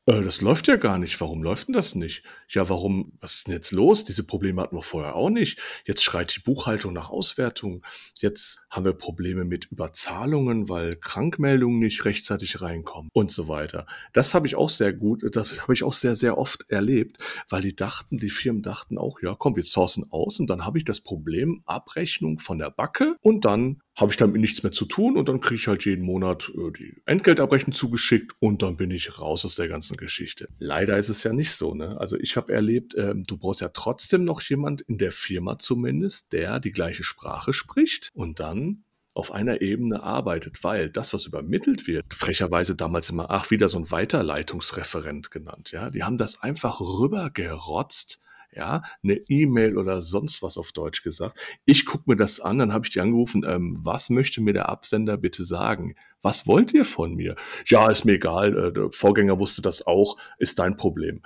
[0.07, 1.21] Äh, das läuft ja gar nicht.
[1.21, 2.23] Warum läuft denn das nicht?
[2.49, 3.13] Ja, warum?
[3.21, 4.05] Was ist denn jetzt los?
[4.05, 5.59] Diese Probleme hatten wir vorher auch nicht.
[5.87, 7.83] Jetzt schreit die Buchhaltung nach Auswertung.
[8.21, 13.87] Jetzt haben wir Probleme mit Überzahlungen, weil Krankmeldungen nicht rechtzeitig reinkommen und so weiter.
[14.13, 17.63] Das habe ich auch sehr gut, das habe ich auch sehr, sehr oft erlebt, weil
[17.63, 20.85] die dachten, die Firmen dachten auch, ja, komm, wir sourcen aus und dann habe ich
[20.85, 25.17] das Problem Abrechnung von der Backe und dann habe ich damit nichts mehr zu tun
[25.17, 29.21] und dann kriege ich halt jeden Monat äh, die Entgeltabrechnung zugeschickt und dann bin ich
[29.21, 30.49] raus aus der ganzen Geschichte.
[30.59, 31.75] Leider ist es ja nicht so.
[31.75, 31.97] Ne?
[32.01, 36.33] Also ich habe erlebt, ähm, du brauchst ja trotzdem noch jemand in der Firma zumindest,
[36.33, 41.87] der die gleiche Sprache spricht und dann auf einer Ebene arbeitet, weil das, was übermittelt
[41.87, 46.81] wird, frecherweise damals immer, ach, wieder so ein Weiterleitungsreferent genannt, ja, die haben das einfach
[46.81, 48.24] rübergerotzt
[48.55, 51.39] ja, eine E-Mail oder sonst was auf Deutsch gesagt.
[51.65, 54.69] Ich gucke mir das an, dann habe ich die angerufen, ähm, was möchte mir der
[54.69, 55.95] Absender bitte sagen?
[56.23, 57.37] Was wollt ihr von mir?
[57.67, 61.23] Ja, ist mir egal, äh, der Vorgänger wusste das auch, ist dein Problem.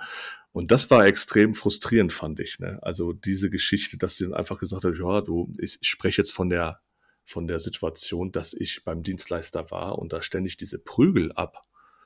[0.51, 2.59] Und das war extrem frustrierend, fand ich.
[2.59, 2.79] Ne?
[2.81, 6.49] Also diese Geschichte, dass sie dann einfach gesagt hat, ja, du, ich spreche jetzt von
[6.49, 6.79] der
[7.23, 11.63] von der Situation, dass ich beim Dienstleister war und da ständig diese Prügel ab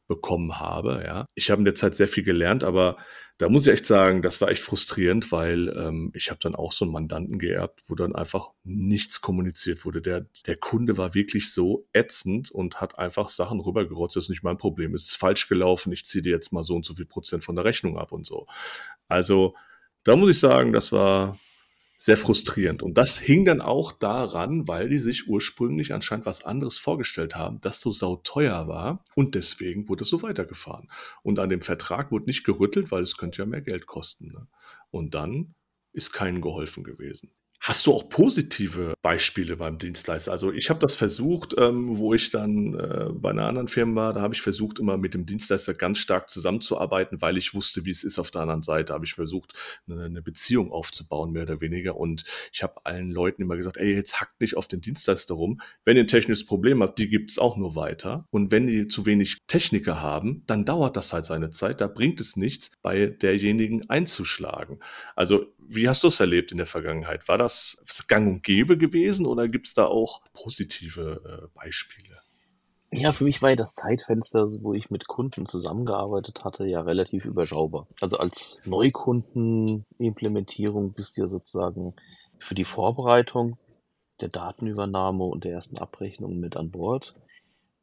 [0.08, 1.04] bekommen habe.
[1.06, 1.26] Ja.
[1.36, 2.98] Ich habe in der Zeit sehr viel gelernt, aber
[3.40, 6.72] da muss ich echt sagen, das war echt frustrierend, weil ähm, ich habe dann auch
[6.72, 10.02] so einen Mandanten geerbt, wo dann einfach nichts kommuniziert wurde.
[10.02, 14.16] Der, der Kunde war wirklich so ätzend und hat einfach Sachen rübergerotzt.
[14.16, 14.94] Das ist nicht mein Problem.
[14.94, 15.92] Es ist falsch gelaufen.
[15.92, 18.26] Ich ziehe dir jetzt mal so und so viel Prozent von der Rechnung ab und
[18.26, 18.46] so.
[19.08, 19.56] Also
[20.04, 21.40] da muss ich sagen, das war
[22.04, 22.84] sehr frustrierend.
[22.84, 27.62] Und das hing dann auch daran, weil die sich ursprünglich anscheinend was anderes vorgestellt haben,
[27.62, 30.92] das so sauteuer war und deswegen wurde es so weitergefahren.
[31.22, 34.34] Und an dem Vertrag wurde nicht gerüttelt, weil es könnte ja mehr Geld kosten.
[34.34, 34.48] Ne?
[34.92, 35.56] Und dann
[35.94, 37.32] ist keinem geholfen gewesen.
[37.66, 40.34] Hast du auch positive Beispiele beim Dienstleister?
[40.34, 44.12] Also ich habe das versucht, ähm, wo ich dann äh, bei einer anderen Firma war,
[44.12, 47.90] da habe ich versucht, immer mit dem Dienstleister ganz stark zusammenzuarbeiten, weil ich wusste, wie
[47.92, 48.94] es ist auf der anderen Seite.
[48.94, 49.54] Habe ich versucht,
[49.88, 51.96] eine, eine Beziehung aufzubauen, mehr oder weniger.
[51.96, 55.62] Und ich habe allen Leuten immer gesagt, ey, jetzt hackt nicht auf den Dienstleister rum.
[55.86, 58.26] Wenn ihr ein technisches Problem habt, die gibt es auch nur weiter.
[58.30, 61.80] Und wenn die zu wenig Techniker haben, dann dauert das halt seine Zeit.
[61.80, 64.80] Da bringt es nichts, bei derjenigen einzuschlagen.
[65.16, 67.28] Also wie hast du es erlebt in der Vergangenheit?
[67.28, 67.53] War das
[68.08, 72.22] gang und gäbe gewesen oder gibt es da auch positive äh, Beispiele?
[72.96, 77.26] Ja, für mich war ja das Zeitfenster, wo ich mit Kunden zusammengearbeitet hatte, ja relativ
[77.26, 77.88] überschaubar.
[78.02, 81.96] Also als Neukundenimplementierung bist du ja sozusagen
[82.40, 83.58] für die Vorbereitung
[84.22, 87.16] der Datenübernahme und der ersten Abrechnung mit an Bord.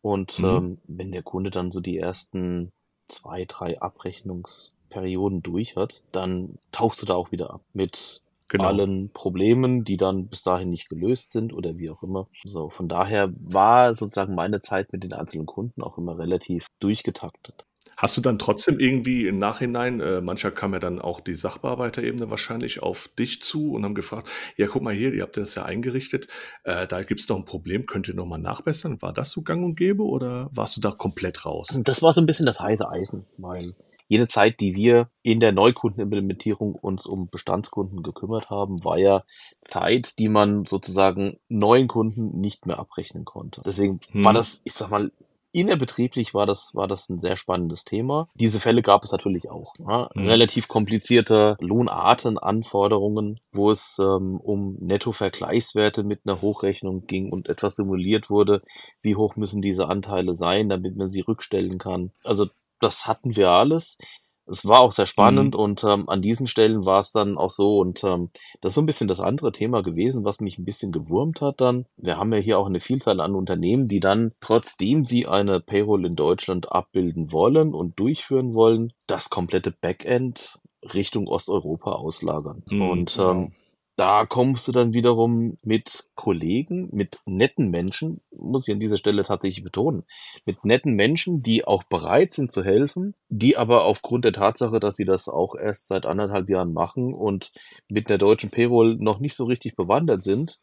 [0.01, 0.45] Und mhm.
[0.45, 2.71] ähm, wenn der Kunde dann so die ersten
[3.09, 8.69] zwei, drei Abrechnungs Perioden durch hat, dann tauchst du da auch wieder ab mit genau.
[8.69, 12.29] allen Problemen, die dann bis dahin nicht gelöst sind oder wie auch immer.
[12.45, 17.67] So, von daher war sozusagen meine Zeit mit den einzelnen Kunden auch immer relativ durchgetaktet.
[17.97, 22.31] Hast du dann trotzdem irgendwie im Nachhinein, äh, mancher kam ja dann auch die Sachbearbeiterebene
[22.31, 25.65] wahrscheinlich auf dich zu und haben gefragt, ja, guck mal hier, ihr habt das ja
[25.65, 26.27] eingerichtet,
[26.65, 29.03] äh, da gibt es noch ein Problem, könnt ihr nochmal nachbessern?
[29.03, 31.79] War das so gang und gäbe oder warst du da komplett raus?
[31.85, 33.75] Das war so ein bisschen das heiße Eisen, weil
[34.11, 39.23] jede Zeit, die wir in der Neukundenimplementierung uns um Bestandskunden gekümmert haben, war ja
[39.65, 43.63] Zeit, die man sozusagen neuen Kunden nicht mehr abrechnen konnte.
[43.65, 44.37] Deswegen war Mhm.
[44.37, 45.13] das, ich sag mal,
[45.53, 48.29] innerbetrieblich war das, war das ein sehr spannendes Thema.
[48.35, 49.75] Diese Fälle gab es natürlich auch.
[49.79, 50.11] Ja?
[50.15, 50.27] Mhm.
[50.27, 58.29] Relativ komplizierte Lohnartenanforderungen, wo es ähm, um Netto-Vergleichswerte mit einer Hochrechnung ging und etwas simuliert
[58.29, 58.63] wurde,
[59.03, 62.11] wie hoch müssen diese Anteile sein, damit man sie rückstellen kann.
[62.25, 62.49] Also
[62.81, 63.99] das hatten wir alles.
[64.47, 65.61] Es war auch sehr spannend Mhm.
[65.61, 68.83] und ähm, an diesen Stellen war es dann auch so und ähm, das ist so
[68.83, 71.87] ein bisschen das andere Thema gewesen, was mich ein bisschen gewurmt hat dann.
[71.97, 76.05] Wir haben ja hier auch eine Vielzahl an Unternehmen, die dann, trotzdem sie eine Payroll
[76.05, 80.59] in Deutschland abbilden wollen und durchführen wollen, das komplette Backend
[80.95, 82.65] Richtung Osteuropa auslagern.
[82.71, 83.53] Mhm, Und genau.
[84.01, 89.25] Da kommst du dann wiederum mit Kollegen, mit netten Menschen, muss ich an dieser Stelle
[89.25, 90.05] tatsächlich betonen,
[90.47, 94.97] mit netten Menschen, die auch bereit sind zu helfen, die aber aufgrund der Tatsache, dass
[94.97, 97.53] sie das auch erst seit anderthalb Jahren machen und
[97.91, 100.61] mit der deutschen Payroll noch nicht so richtig bewandert sind,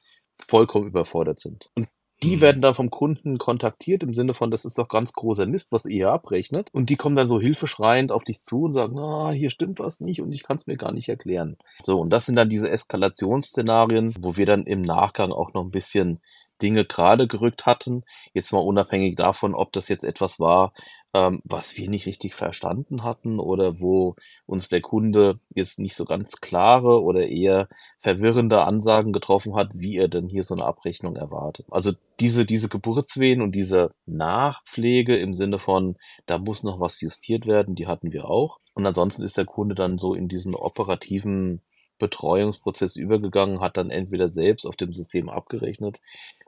[0.48, 1.70] vollkommen überfordert sind.
[1.76, 1.88] Und
[2.24, 2.42] die Mhm.
[2.42, 5.86] werden dann vom Kunden kontaktiert im Sinne von, das ist doch ganz großer Mist, was
[5.86, 6.70] ihr hier abrechnet.
[6.74, 10.00] Und die kommen dann so hilfeschreiend auf dich zu und sagen, ah, hier stimmt was
[10.02, 11.58] nicht und ich kann es mir gar nicht erklären.
[11.84, 15.72] So, und das sind dann diese Eskalationsszenarien, wo wir dann im Nachgang auch noch ein
[15.72, 16.22] bisschen
[16.62, 18.04] Dinge gerade gerückt hatten.
[18.34, 20.74] Jetzt mal unabhängig davon, ob das jetzt etwas war,
[21.14, 24.16] ähm, was wir nicht richtig verstanden hatten oder wo
[24.46, 27.68] uns der Kunde jetzt nicht so ganz klare oder eher
[28.00, 31.66] verwirrende Ansagen getroffen hat, wie er denn hier so eine Abrechnung erwartet.
[31.70, 37.46] Also diese, diese Geburtswehen und diese Nachpflege im Sinne von, da muss noch was justiert
[37.46, 38.60] werden, die hatten wir auch.
[38.74, 41.62] Und ansonsten ist der Kunde dann so in diesen operativen
[42.00, 46.00] Betreuungsprozess übergegangen, hat dann entweder selbst auf dem System abgerechnet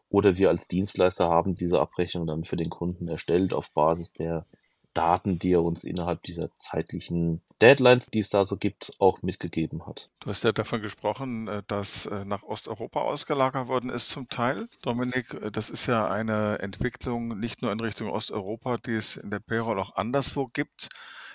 [0.10, 4.46] oder wir als Dienstleister haben diese Abrechnung dann für den Kunden erstellt auf Basis der
[4.94, 9.86] Daten, die er uns innerhalb dieser zeitlichen Deadlines, die es da so gibt, auch mitgegeben
[9.86, 10.10] hat.
[10.20, 14.68] Du hast ja davon gesprochen, äh, dass äh, nach Osteuropa ausgelagert worden ist zum Teil.
[14.82, 19.30] Dominik, äh, das ist ja eine Entwicklung nicht nur in Richtung Osteuropa, die es in
[19.30, 20.90] der Payroll auch anderswo gibt.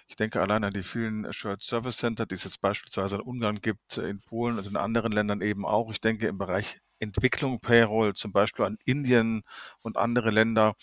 [0.09, 3.61] Ich denke allein an die vielen Shared Service Center, die es jetzt beispielsweise in Ungarn
[3.61, 5.91] gibt, in Polen und in anderen Ländern eben auch.
[5.91, 9.43] Ich denke im Bereich Entwicklung Payroll, zum Beispiel an Indien
[9.83, 10.75] und andere Länder.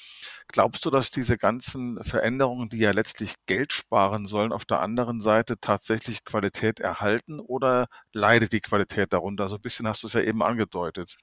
[0.47, 5.21] Glaubst du, dass diese ganzen Veränderungen, die ja letztlich Geld sparen sollen, auf der anderen
[5.21, 9.49] Seite tatsächlich Qualität erhalten oder leidet die Qualität darunter?
[9.49, 11.17] So ein bisschen hast du es ja eben angedeutet.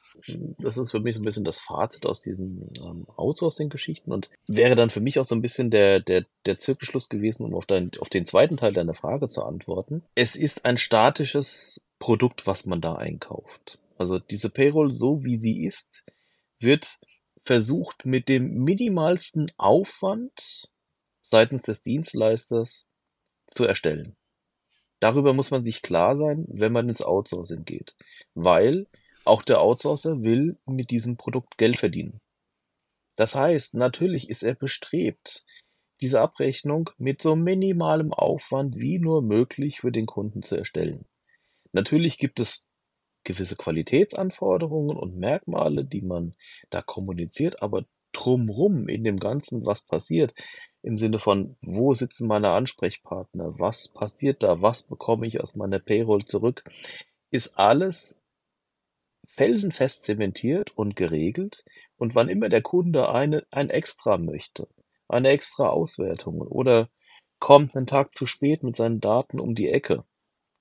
[0.59, 4.75] Das ist für mich so ein bisschen das Fazit aus diesen ähm, Outsourcing-Geschichten und wäre
[4.75, 7.91] dann für mich auch so ein bisschen der, der, der Zirkelschluss gewesen, um auf, dein,
[8.01, 10.03] auf den zweiten Teil deiner Frage zu antworten.
[10.15, 13.79] Es ist ein statisches Produkt, was man da einkauft.
[13.99, 16.05] Also diese Payroll, so wie sie ist,
[16.61, 16.99] wird
[17.45, 20.71] versucht mit dem minimalsten Aufwand
[21.23, 22.87] seitens des Dienstleisters
[23.51, 24.17] zu erstellen.
[25.01, 27.97] Darüber muss man sich klar sein, wenn man ins Outsourcing geht,
[28.35, 28.87] weil
[29.25, 32.21] auch der Outsourcer will mit diesem Produkt Geld verdienen.
[33.17, 35.45] Das heißt, natürlich ist er bestrebt,
[36.01, 41.05] diese Abrechnung mit so minimalem Aufwand wie nur möglich für den Kunden zu erstellen.
[41.73, 42.68] Natürlich gibt es
[43.25, 46.35] gewisse Qualitätsanforderungen und Merkmale, die man
[46.71, 50.35] da kommuniziert, aber drumrum in dem Ganzen, was passiert,
[50.83, 55.79] im Sinne von, wo sitzen meine Ansprechpartner, was passiert da, was bekomme ich aus meiner
[55.79, 56.65] Payroll zurück,
[57.31, 58.21] ist alles
[59.27, 61.65] felsenfest zementiert und geregelt.
[61.97, 64.69] Und wann immer der Kunde eine, ein Extra möchte,
[65.09, 66.89] eine extra Auswertung oder
[67.41, 70.05] kommt einen Tag zu spät mit seinen Daten um die Ecke,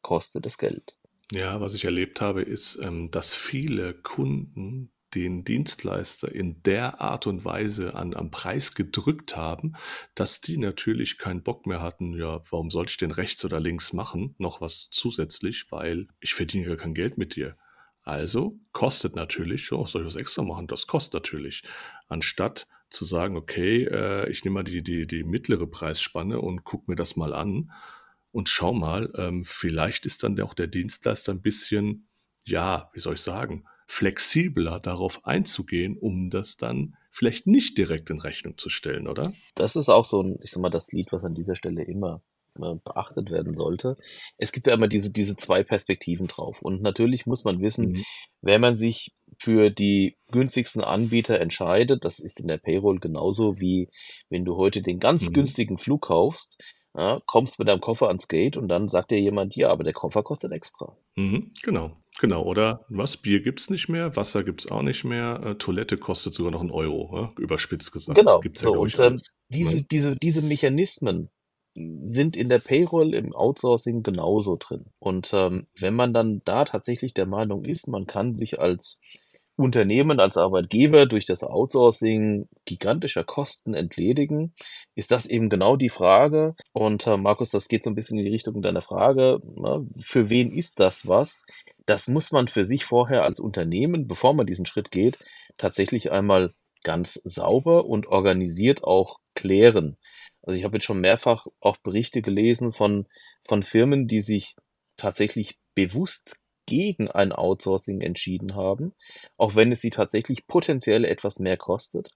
[0.01, 0.97] kostet es Geld.
[1.31, 7.27] Ja, was ich erlebt habe, ist, ähm, dass viele Kunden den Dienstleister in der Art
[7.27, 9.73] und Weise an, am Preis gedrückt haben,
[10.15, 13.93] dass die natürlich keinen Bock mehr hatten, ja, warum sollte ich denn rechts oder links
[13.93, 17.57] machen, noch was zusätzlich, weil ich verdiene gar kein Geld mit dir.
[18.03, 20.67] Also kostet natürlich, oh, soll ich was extra machen?
[20.67, 21.63] Das kostet natürlich.
[22.07, 26.89] Anstatt zu sagen, okay, äh, ich nehme mal die, die, die mittlere Preisspanne und gucke
[26.89, 27.71] mir das mal an
[28.37, 32.07] und schau mal, ähm, vielleicht ist dann auch der Dienstleister ein bisschen,
[32.45, 38.19] ja, wie soll ich sagen, flexibler darauf einzugehen, um das dann vielleicht nicht direkt in
[38.19, 39.33] Rechnung zu stellen, oder?
[39.55, 42.21] Das ist auch so ein, ich sag mal, das Lied, was an dieser Stelle immer
[42.83, 43.97] beachtet werden sollte.
[44.37, 46.61] Es gibt ja immer diese, diese zwei Perspektiven drauf.
[46.61, 48.03] Und natürlich muss man wissen, Mhm.
[48.41, 53.89] wenn man sich für die günstigsten Anbieter entscheidet, das ist in der Payroll genauso wie
[54.29, 55.33] wenn du heute den ganz Mhm.
[55.33, 56.57] günstigen Flug kaufst,
[56.97, 59.93] ja, kommst mit deinem Koffer ans Gate und dann sagt dir jemand, ja, aber der
[59.93, 60.97] Koffer kostet extra.
[61.15, 62.43] Mhm, genau, genau.
[62.43, 63.17] Oder was?
[63.17, 66.71] Bier gibt's nicht mehr, Wasser gibt's auch nicht mehr, äh, Toilette kostet sogar noch einen
[66.71, 67.29] Euro, ja?
[67.37, 68.17] überspitzt gesagt.
[68.17, 68.39] Genau.
[68.39, 69.17] Gibt's ja, So, glaube und ähm,
[69.49, 71.29] diese, diese, diese Mechanismen,
[71.99, 74.85] sind in der Payroll im Outsourcing genauso drin.
[74.97, 78.99] Und ähm, wenn man dann da tatsächlich der Meinung ist, man kann sich als
[79.57, 84.53] Unternehmen, als Arbeitgeber durch das Outsourcing gigantischer Kosten entledigen,
[84.95, 86.55] ist das eben genau die Frage.
[86.73, 89.39] Und äh, Markus, das geht so ein bisschen in die Richtung deiner Frage.
[89.55, 89.87] Na, ne?
[89.99, 91.45] für wen ist das was?
[91.87, 95.17] Das muss man für sich vorher als Unternehmen, bevor man diesen Schritt geht,
[95.57, 96.53] tatsächlich einmal
[96.83, 99.97] ganz sauber und organisiert auch klären.
[100.43, 103.07] Also ich habe jetzt schon mehrfach auch Berichte gelesen von,
[103.47, 104.55] von Firmen, die sich
[104.97, 106.37] tatsächlich bewusst
[106.67, 108.93] gegen ein Outsourcing entschieden haben,
[109.37, 112.11] auch wenn es sie tatsächlich potenziell etwas mehr kostet.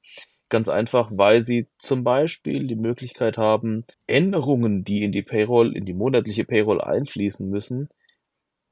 [0.49, 5.85] Ganz einfach, weil sie zum Beispiel die Möglichkeit haben, Änderungen, die in die Payroll, in
[5.85, 7.89] die monatliche Payroll einfließen müssen,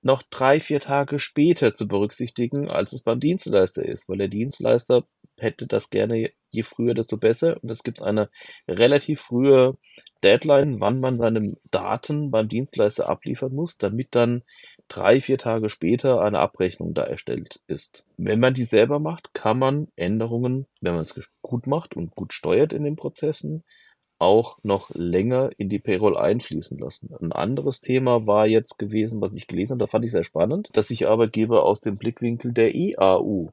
[0.02, 5.06] noch drei, vier Tage später zu berücksichtigen, als es beim Dienstleister ist, weil der Dienstleister
[5.38, 7.58] hätte das gerne je früher, desto besser.
[7.62, 8.30] Und es gibt eine
[8.68, 9.78] relativ frühe
[10.24, 14.44] Deadline, wann man seine Daten beim Dienstleister abliefern muss, damit dann
[14.90, 18.06] drei, vier Tage später eine Abrechnung da erstellt ist.
[18.18, 22.34] Wenn man die selber macht, kann man Änderungen, wenn man es gut macht und gut
[22.34, 23.64] steuert in den Prozessen,
[24.20, 27.14] auch noch länger in die Payroll einfließen lassen.
[27.22, 30.70] Ein anderes Thema war jetzt gewesen, was ich gelesen habe, da fand ich sehr spannend,
[30.74, 33.50] dass sich Arbeitgeber aus dem Blickwinkel der EAU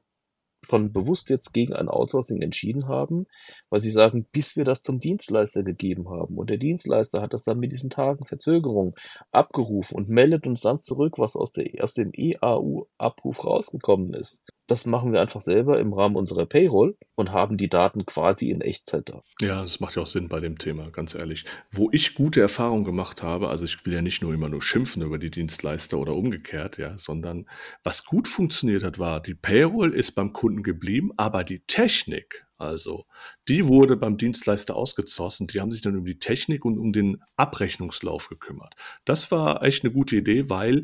[0.69, 3.27] schon bewusst jetzt gegen ein Outsourcing entschieden haben,
[3.69, 7.43] weil sie sagen, bis wir das zum Dienstleister gegeben haben und der Dienstleister hat das
[7.43, 8.95] dann mit diesen Tagen Verzögerung
[9.31, 14.43] abgerufen und meldet uns dann zurück, was aus, der, aus dem EAU-Abruf rausgekommen ist.
[14.67, 18.61] Das machen wir einfach selber im Rahmen unserer Payroll und haben die Daten quasi in
[18.61, 19.23] Echtzeit da.
[19.41, 21.45] Ja, das macht ja auch Sinn bei dem Thema, ganz ehrlich.
[21.71, 25.01] Wo ich gute Erfahrungen gemacht habe, also ich will ja nicht nur immer nur schimpfen
[25.01, 27.47] über die Dienstleister oder umgekehrt, ja, sondern
[27.83, 33.05] was gut funktioniert hat, war, die Payroll ist beim Kunden geblieben, aber die Technik, also,
[33.47, 35.47] die wurde beim Dienstleister ausgezossen.
[35.47, 38.73] Die haben sich dann um die Technik und um den Abrechnungslauf gekümmert.
[39.05, 40.83] Das war echt eine gute Idee, weil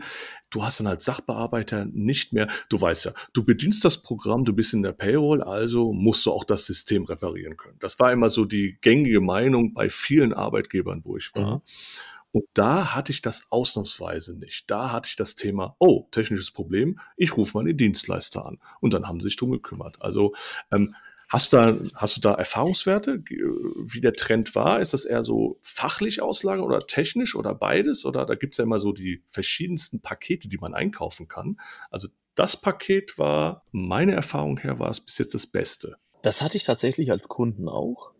[0.51, 4.53] du hast dann als Sachbearbeiter nicht mehr, du weißt ja, du bedienst das Programm, du
[4.53, 7.77] bist in der Payroll, also musst du auch das System reparieren können.
[7.79, 11.55] Das war immer so die gängige Meinung bei vielen Arbeitgebern, wo ich war.
[11.55, 11.61] Mhm.
[12.33, 14.69] Und da hatte ich das ausnahmsweise nicht.
[14.69, 18.59] Da hatte ich das Thema, oh, technisches Problem, ich rufe mal den Dienstleister an.
[18.81, 20.01] Und dann haben sie sich drum gekümmert.
[20.01, 20.33] Also
[20.71, 20.95] ähm,
[21.33, 24.81] Hast du da, hast du da Erfahrungswerte, wie der Trend war?
[24.81, 28.05] Ist das eher so fachlich auslagern oder technisch oder beides?
[28.05, 31.59] Oder da gibt es ja immer so die verschiedensten Pakete, die man einkaufen kann.
[31.89, 35.97] Also das Paket war, meine Erfahrung her, war es bis jetzt das Beste.
[36.21, 38.11] Das hatte ich tatsächlich als Kunden auch,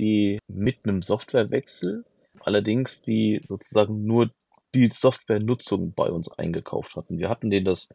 [0.00, 2.04] die mit einem Softwarewechsel,
[2.40, 4.32] allerdings die sozusagen nur
[4.74, 7.20] die Softwarenutzung bei uns eingekauft hatten.
[7.20, 7.88] Wir hatten denen das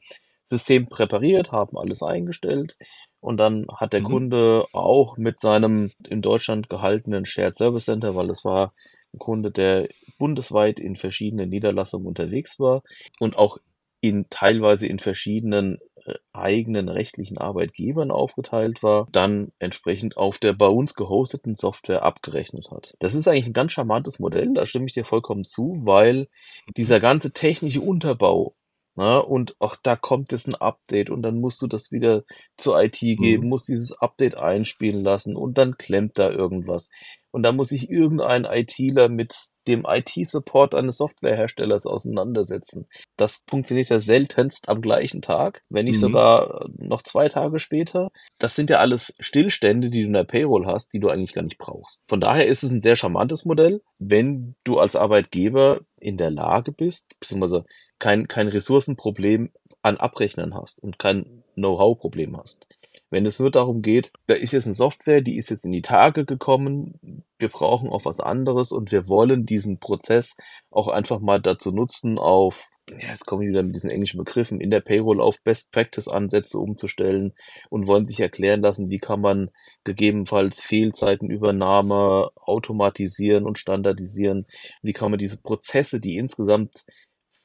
[0.46, 2.78] System präpariert, haben alles eingestellt
[3.20, 4.06] und dann hat der mhm.
[4.06, 8.74] Kunde auch mit seinem in Deutschland gehaltenen Shared Service Center, weil es war
[9.14, 12.84] ein Kunde, der bundesweit in verschiedenen Niederlassungen unterwegs war
[13.20, 13.58] und auch
[14.02, 20.68] in teilweise in verschiedenen äh, eigenen rechtlichen Arbeitgebern aufgeteilt war, dann entsprechend auf der bei
[20.68, 22.96] uns gehosteten Software abgerechnet hat.
[23.00, 26.28] Das ist eigentlich ein ganz charmantes Modell, da stimme ich dir vollkommen zu, weil
[26.76, 28.56] dieser ganze technische Unterbau
[28.98, 29.24] Ne?
[29.24, 32.24] Und auch da kommt jetzt ein Update und dann musst du das wieder
[32.58, 33.50] zur IT geben, mhm.
[33.50, 36.90] musst dieses Update einspielen lassen und dann klemmt da irgendwas.
[37.38, 39.36] Und da muss sich irgendein ITler mit
[39.68, 42.88] dem IT-Support eines Softwareherstellers auseinandersetzen.
[43.16, 46.02] Das funktioniert ja seltenst am gleichen Tag, wenn nicht mhm.
[46.02, 48.10] sogar noch zwei Tage später.
[48.40, 51.44] Das sind ja alles Stillstände, die du in der Payroll hast, die du eigentlich gar
[51.44, 52.04] nicht brauchst.
[52.08, 56.72] Von daher ist es ein sehr charmantes Modell, wenn du als Arbeitgeber in der Lage
[56.72, 57.66] bist, beziehungsweise
[58.00, 59.52] kein, kein Ressourcenproblem
[59.84, 62.66] an Abrechnern hast und kein Know-how-Problem hast.
[63.10, 65.82] Wenn es nur darum geht, da ist jetzt eine Software, die ist jetzt in die
[65.82, 70.36] Tage gekommen, wir brauchen auch was anderes und wir wollen diesen Prozess
[70.72, 74.60] auch einfach mal dazu nutzen, auf, ja, jetzt komme ich wieder mit diesen englischen Begriffen,
[74.60, 77.34] in der Payroll auf Best Practice Ansätze umzustellen
[77.70, 79.52] und wollen sich erklären lassen, wie kann man
[79.86, 84.48] gegebenenfalls Fehlzeitenübernahme automatisieren und standardisieren,
[84.82, 86.86] wie kann man diese Prozesse, die insgesamt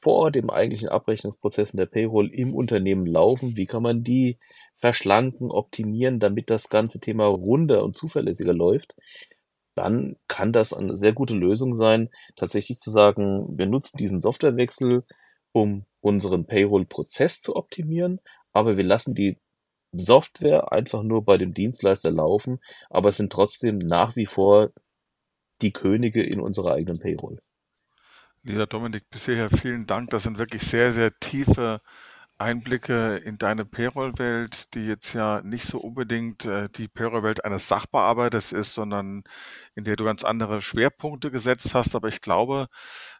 [0.03, 4.37] vor dem eigentlichen Abrechnungsprozess in der Payroll im Unternehmen laufen, wie kann man die
[4.83, 8.97] verschlanken, optimieren, damit das ganze Thema runder und zuverlässiger läuft,
[9.75, 15.05] dann kann das eine sehr gute Lösung sein, tatsächlich zu sagen, wir nutzen diesen Softwarewechsel,
[15.53, 18.19] um unseren Payroll-Prozess zu optimieren,
[18.51, 19.37] aber wir lassen die
[19.93, 22.59] Software einfach nur bei dem Dienstleister laufen,
[22.89, 24.71] aber es sind trotzdem nach wie vor
[25.61, 27.39] die Könige in unserer eigenen Payroll.
[28.41, 30.09] Lieber Dominik, bisher vielen Dank.
[30.09, 31.79] Das sind wirklich sehr, sehr tiefe
[32.43, 38.51] Einblicke in deine Payroll-Welt, die jetzt ja nicht so unbedingt äh, die Payroll-Welt eines Sachbearbeiters
[38.51, 39.23] ist, sondern
[39.75, 41.95] in der du ganz andere Schwerpunkte gesetzt hast.
[41.95, 42.67] Aber ich glaube,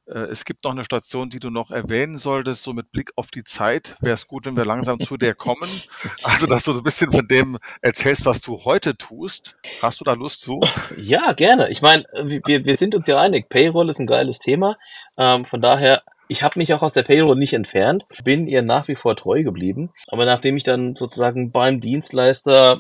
[0.06, 3.32] äh, es gibt noch eine Station, die du noch erwähnen solltest, so mit Blick auf
[3.32, 3.96] die Zeit.
[4.02, 5.70] Wäre es gut, wenn wir langsam zu der kommen.
[6.24, 9.56] Also, dass du so ein bisschen von dem erzählst, was du heute tust.
[9.82, 10.60] Hast du da Lust zu?
[10.98, 11.70] Ja, gerne.
[11.70, 14.78] Ich meine, wir, wir sind uns ja einig, Payroll ist ein geiles Thema.
[15.18, 16.04] Ähm, von daher
[16.34, 19.44] ich habe mich auch aus der Payroll nicht entfernt, bin ihr nach wie vor treu
[19.44, 19.92] geblieben.
[20.08, 22.80] Aber nachdem ich dann sozusagen beim Dienstleister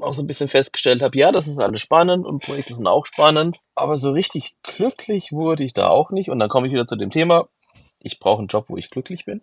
[0.00, 3.06] auch so ein bisschen festgestellt habe, ja, das ist alles spannend und Projekte sind auch
[3.06, 6.28] spannend, aber so richtig glücklich wurde ich da auch nicht.
[6.28, 7.48] Und dann komme ich wieder zu dem Thema,
[8.00, 9.42] ich brauche einen Job, wo ich glücklich bin.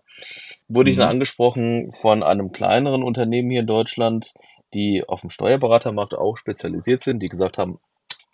[0.68, 0.92] Wurde mhm.
[0.92, 4.34] ich dann angesprochen von einem kleineren Unternehmen hier in Deutschland,
[4.74, 7.80] die auf dem Steuerberatermarkt auch spezialisiert sind, die gesagt haben,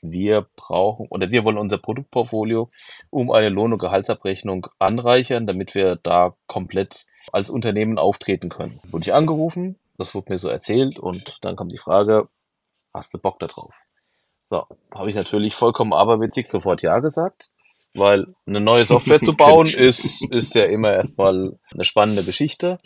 [0.02, 2.70] wir brauchen oder wir wollen unser Produktportfolio
[3.10, 8.80] um eine Lohn- und Gehaltsabrechnung anreichern, damit wir da komplett als Unternehmen auftreten können.
[8.90, 12.28] Wurde ich angerufen, das wurde mir so erzählt und dann kommt die Frage,
[12.94, 13.76] hast du Bock da drauf?
[14.46, 17.52] So, habe ich natürlich vollkommen aberwitzig sofort Ja gesagt,
[17.94, 22.80] weil eine neue Software zu bauen ist, ist ja immer erstmal eine spannende Geschichte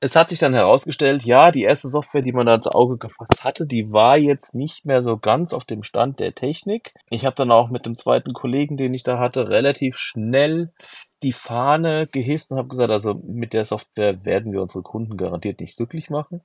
[0.00, 3.42] es hat sich dann herausgestellt, ja, die erste Software, die man da ins Auge gefasst
[3.42, 6.92] hatte, die war jetzt nicht mehr so ganz auf dem Stand der Technik.
[7.08, 10.72] Ich habe dann auch mit dem zweiten Kollegen, den ich da hatte, relativ schnell
[11.22, 15.60] die Fahne gehisst und habe gesagt, also mit der Software werden wir unsere Kunden garantiert
[15.60, 16.42] nicht glücklich machen.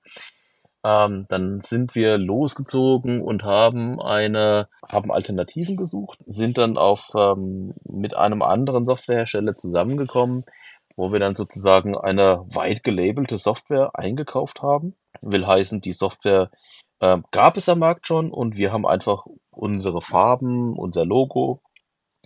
[0.85, 7.73] Ähm, dann sind wir losgezogen und haben eine, haben Alternativen gesucht, sind dann auf ähm,
[7.83, 10.45] mit einem anderen Softwarehersteller zusammengekommen,
[10.99, 14.97] wo wir dann sozusagen eine weit gelabelte Software eingekauft haben.
[15.21, 16.51] Will heißen, die Software
[16.99, 21.61] äh, gab es am Markt schon und wir haben einfach unsere Farben, unser Logo,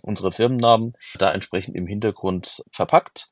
[0.02, 3.30] unsere Firmennamen da entsprechend im Hintergrund verpackt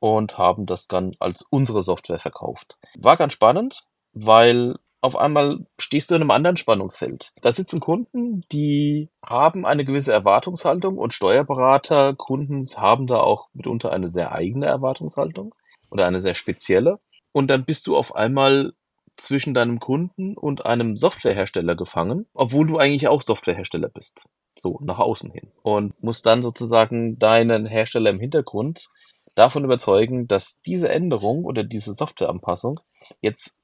[0.00, 2.76] und haben das dann als unsere Software verkauft.
[2.98, 7.32] War ganz spannend, weil auf einmal stehst du in einem anderen Spannungsfeld.
[7.40, 13.92] Da sitzen Kunden, die haben eine gewisse Erwartungshaltung und Steuerberater, Kunden haben da auch mitunter
[13.92, 15.54] eine sehr eigene Erwartungshaltung
[15.90, 16.98] oder eine sehr spezielle.
[17.32, 18.72] Und dann bist du auf einmal
[19.16, 24.24] zwischen deinem Kunden und einem Softwarehersteller gefangen, obwohl du eigentlich auch Softwarehersteller bist.
[24.58, 25.52] So, nach außen hin.
[25.62, 28.88] Und musst dann sozusagen deinen Hersteller im Hintergrund
[29.34, 32.80] davon überzeugen, dass diese Änderung oder diese Softwareanpassung
[33.20, 33.59] jetzt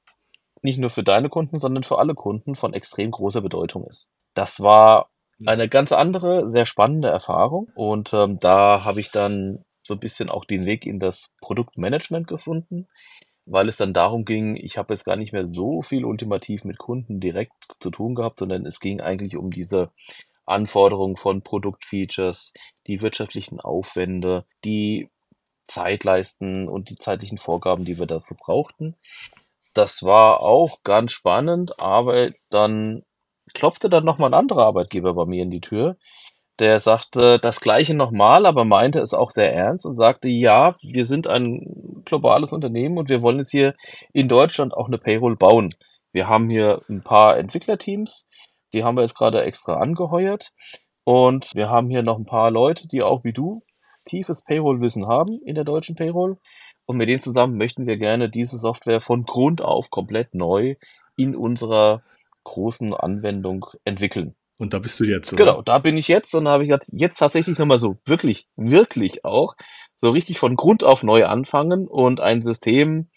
[0.61, 4.11] nicht nur für deine Kunden, sondern für alle Kunden von extrem großer Bedeutung ist.
[4.33, 5.09] Das war
[5.45, 10.29] eine ganz andere, sehr spannende Erfahrung und ähm, da habe ich dann so ein bisschen
[10.29, 12.87] auch den Weg in das Produktmanagement gefunden,
[13.45, 16.77] weil es dann darum ging, ich habe jetzt gar nicht mehr so viel ultimativ mit
[16.77, 19.91] Kunden direkt zu tun gehabt, sondern es ging eigentlich um diese
[20.45, 22.53] Anforderungen von Produktfeatures,
[22.87, 25.09] die wirtschaftlichen Aufwände, die
[25.67, 28.95] Zeitleisten und die zeitlichen Vorgaben, die wir dafür brauchten.
[29.77, 33.03] Das war auch ganz spannend, aber dann
[33.53, 35.97] klopfte dann nochmal ein anderer Arbeitgeber bei mir in die Tür.
[36.57, 41.05] Der sagte das Gleiche nochmal, aber meinte es auch sehr ernst und sagte, ja, wir
[41.05, 43.73] sind ein globales Unternehmen und wir wollen jetzt hier
[44.13, 45.75] in Deutschland auch eine Payroll bauen.
[46.11, 48.27] Wir haben hier ein paar Entwicklerteams,
[48.73, 50.53] die haben wir jetzt gerade extra angeheuert
[51.03, 53.61] und wir haben hier noch ein paar Leute, die auch wie du
[54.05, 56.39] tiefes Payroll-Wissen haben in der deutschen Payroll
[56.87, 60.75] und mit denen zusammen möchten wir gerne diese Software von Grund auf komplett neu
[61.15, 62.01] in unserer
[62.45, 64.35] großen Anwendung entwickeln.
[64.57, 65.45] Und da bist du jetzt, oder?
[65.45, 68.47] Genau, da bin ich jetzt und da habe ich gesagt, jetzt tatsächlich nochmal so wirklich,
[68.55, 69.55] wirklich auch
[69.97, 73.09] so richtig von Grund auf neu anfangen und ein System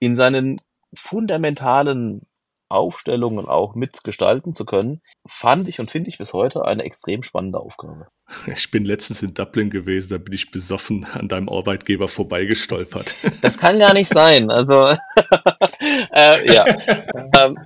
[0.00, 0.60] in seinen
[0.94, 2.22] fundamentalen
[2.70, 7.60] Aufstellungen auch mitgestalten zu können, fand ich und finde ich bis heute eine extrem spannende
[7.60, 8.08] Aufgabe.
[8.46, 13.14] Ich bin letztens in Dublin gewesen, da bin ich besoffen an deinem Arbeitgeber vorbeigestolpert.
[13.40, 14.50] Das kann gar nicht sein.
[14.50, 14.86] Also
[16.12, 16.66] äh, ja,
[17.38, 17.56] ähm,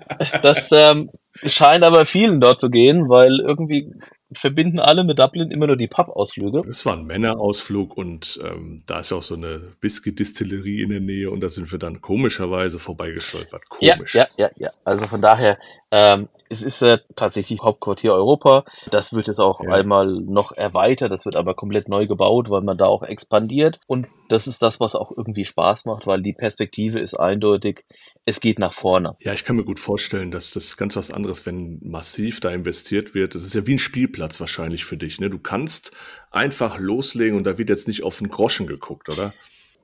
[0.42, 1.10] das ähm,
[1.44, 3.90] scheint aber vielen dort zu gehen, weil irgendwie
[4.34, 6.62] verbinden alle mit Dublin immer nur die Pub-Ausflüge.
[6.68, 11.00] Es war ein Männerausflug und ähm, da ist ja auch so eine Whisky-Distillerie in der
[11.00, 13.68] Nähe und da sind wir dann komischerweise vorbeigestolpert.
[13.68, 14.14] Komisch.
[14.14, 14.70] Ja, ja, ja, ja.
[14.84, 15.58] Also von daher,
[15.90, 18.64] ähm, es ist äh, tatsächlich Hauptquartier Europa.
[18.90, 19.72] Das wird jetzt auch ja.
[19.72, 21.12] einmal noch erweitert.
[21.12, 23.80] Das wird aber komplett neu gebaut, weil man da auch expandiert.
[23.86, 27.84] Und das ist das, was auch irgendwie Spaß macht, weil die Perspektive ist eindeutig.
[28.24, 29.16] Es geht nach vorne.
[29.20, 33.14] Ja, ich kann mir gut vorstellen, dass das ganz was anderes, wenn massiv da investiert
[33.14, 33.34] wird.
[33.34, 35.20] Das ist ja wie ein Spielplatz wahrscheinlich für dich.
[35.20, 35.30] Ne?
[35.30, 35.92] Du kannst
[36.30, 39.32] einfach loslegen und da wird jetzt nicht auf den Groschen geguckt, oder?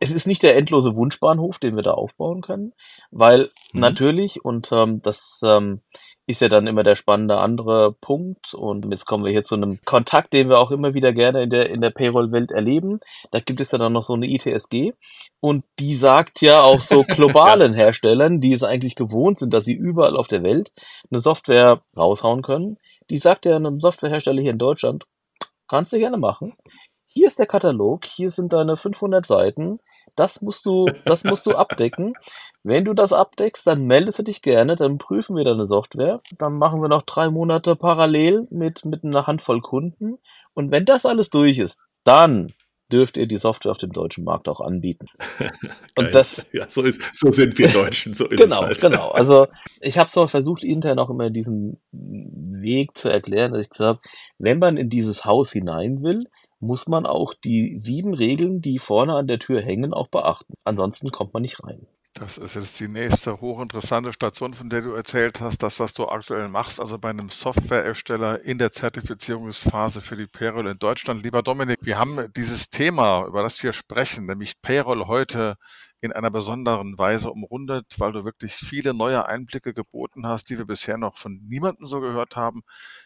[0.00, 2.72] es ist nicht der endlose Wunschbahnhof, den wir da aufbauen können,
[3.10, 3.80] weil mhm.
[3.80, 5.80] natürlich, und ähm, das ähm,
[6.28, 8.52] ist ja dann immer der spannende andere Punkt.
[8.52, 11.48] Und jetzt kommen wir hier zu einem Kontakt, den wir auch immer wieder gerne in
[11.48, 13.00] der, in der Payroll-Welt erleben.
[13.30, 14.92] Da gibt es ja dann noch so eine ITSG.
[15.40, 19.72] Und die sagt ja auch so globalen Herstellern, die es eigentlich gewohnt sind, dass sie
[19.72, 20.70] überall auf der Welt
[21.10, 22.76] eine Software raushauen können.
[23.08, 25.06] Die sagt ja einem Softwarehersteller hier in Deutschland,
[25.66, 26.52] kannst du gerne machen.
[27.06, 29.80] Hier ist der Katalog, hier sind deine 500 Seiten
[30.18, 32.14] das musst du, das musst du abdecken.
[32.62, 36.20] Wenn du das abdeckst, dann meldest du dich gerne, dann prüfen wir deine Software.
[36.36, 40.18] Dann machen wir noch drei Monate parallel mit, mit einer Handvoll Kunden.
[40.54, 42.52] Und wenn das alles durch ist, dann
[42.90, 45.06] dürft ihr die Software auf dem deutschen Markt auch anbieten.
[45.94, 48.80] Und das ja, so, ist, so sind wir Deutschen, so ist genau, es halt.
[48.80, 49.46] Genau, also
[49.80, 53.88] ich habe es auch versucht, intern auch immer diesen Weg zu erklären, dass ich gesagt
[53.88, 54.00] habe,
[54.38, 56.24] wenn man in dieses Haus hinein will,
[56.60, 60.54] muss man auch die sieben Regeln, die vorne an der Tür hängen, auch beachten.
[60.64, 61.86] Ansonsten kommt man nicht rein.
[62.14, 66.08] Das ist jetzt die nächste hochinteressante Station, von der du erzählt hast, das, was du
[66.08, 71.22] aktuell machst, also bei einem Softwarehersteller in der Zertifizierungsphase für die Payroll in Deutschland.
[71.22, 75.54] Lieber Dominik, wir haben dieses Thema, über das wir sprechen, nämlich Payroll heute
[76.00, 80.66] in einer besonderen Weise umrundet, weil du wirklich viele neue Einblicke geboten hast, die wir
[80.66, 82.62] bisher noch von niemandem so gehört haben.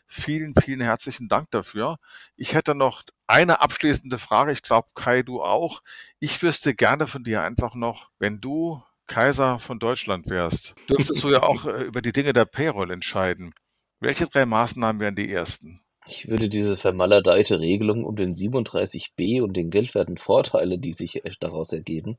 [0.06, 1.96] Vielen, vielen herzlichen Dank dafür.
[2.36, 4.52] Ich hätte noch eine abschließende Frage.
[4.52, 5.82] Ich glaube, Kai, du auch.
[6.18, 11.30] Ich wüsste gerne von dir einfach noch, wenn du Kaiser von Deutschland wärst, dürftest du
[11.30, 13.54] ja auch äh, über die Dinge der Payroll entscheiden.
[14.00, 15.80] Welche drei Maßnahmen wären die ersten?
[16.06, 21.72] Ich würde diese vermaledeite Regelung um den 37b und den geldwerten Vorteile, die sich daraus
[21.72, 22.18] ergeben,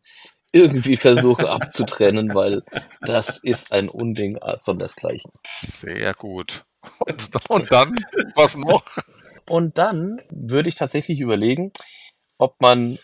[0.54, 2.64] irgendwie versuchen abzutrennen, weil
[3.02, 5.32] das ist ein Unding sondersgleichen.
[5.62, 6.64] Sehr gut.
[7.00, 7.96] Und, und dann,
[8.36, 8.84] was noch?
[9.50, 11.72] Und dann würde ich tatsächlich überlegen,
[12.38, 13.00] ob man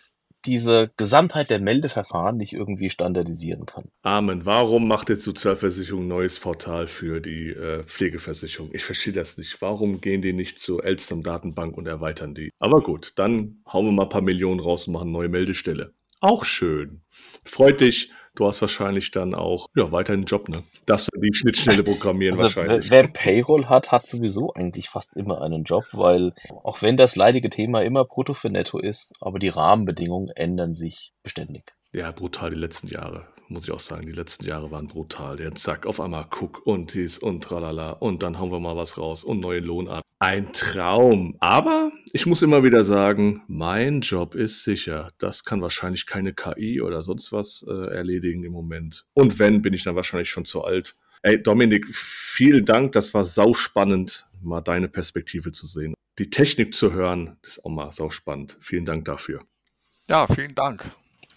[0.45, 3.89] diese Gesamtheit der Meldeverfahren nicht irgendwie standardisieren kann.
[4.03, 4.45] Amen.
[4.45, 8.69] Warum macht jetzt Sozialversicherung ein neues Portal für die äh, Pflegeversicherung?
[8.73, 9.61] Ich verstehe das nicht.
[9.61, 12.51] Warum gehen die nicht zur Elstern Datenbank und erweitern die?
[12.59, 15.93] Aber gut, dann hauen wir mal ein paar Millionen raus und machen eine neue Meldestelle.
[16.19, 17.01] Auch schön.
[17.43, 18.11] Freut dich.
[18.35, 20.63] Du hast wahrscheinlich dann auch ja, weiter einen Job, ne?
[20.85, 22.89] Darfst du die Schnittstelle programmieren also, wahrscheinlich.
[22.89, 27.49] Wer Payroll hat, hat sowieso eigentlich fast immer einen Job, weil auch wenn das leidige
[27.49, 31.73] Thema immer Brutto für Netto ist, aber die Rahmenbedingungen ändern sich beständig.
[31.91, 35.39] Ja, brutal die letzten Jahre muss ich auch sagen, die letzten Jahre waren brutal.
[35.39, 38.97] Jetzt zack, auf einmal guck und dies und tralala und dann hauen wir mal was
[38.97, 40.03] raus und neue Lohnart.
[40.19, 41.37] Ein Traum.
[41.39, 45.09] Aber ich muss immer wieder sagen, mein Job ist sicher.
[45.17, 49.05] Das kann wahrscheinlich keine KI oder sonst was äh, erledigen im Moment.
[49.13, 50.95] Und wenn, bin ich dann wahrscheinlich schon zu alt.
[51.21, 52.91] Ey, Dominik, vielen Dank.
[52.91, 55.93] Das war sauspannend, mal deine Perspektive zu sehen.
[56.17, 58.57] Die Technik zu hören, ist auch mal sauspannend.
[58.59, 59.39] Vielen Dank dafür.
[60.09, 60.83] Ja, vielen Dank.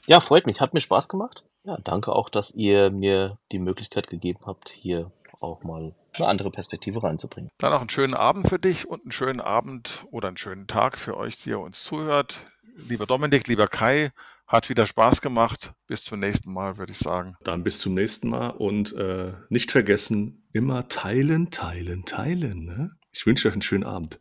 [0.07, 0.61] Ja, freut mich.
[0.61, 1.45] Hat mir Spaß gemacht.
[1.65, 6.51] Ja, danke auch, dass ihr mir die Möglichkeit gegeben habt, hier auch mal eine andere
[6.51, 7.51] Perspektive reinzubringen.
[7.59, 10.99] Dann noch einen schönen Abend für dich und einen schönen Abend oder einen schönen Tag
[10.99, 12.45] für euch, die ihr uns zuhört.
[12.77, 14.11] Lieber Dominik, lieber Kai,
[14.47, 15.73] hat wieder Spaß gemacht.
[15.87, 17.37] Bis zum nächsten Mal, würde ich sagen.
[17.43, 22.65] Dann bis zum nächsten Mal und äh, nicht vergessen, immer teilen, teilen, teilen.
[22.65, 22.91] Ne?
[23.13, 24.21] Ich wünsche euch einen schönen Abend.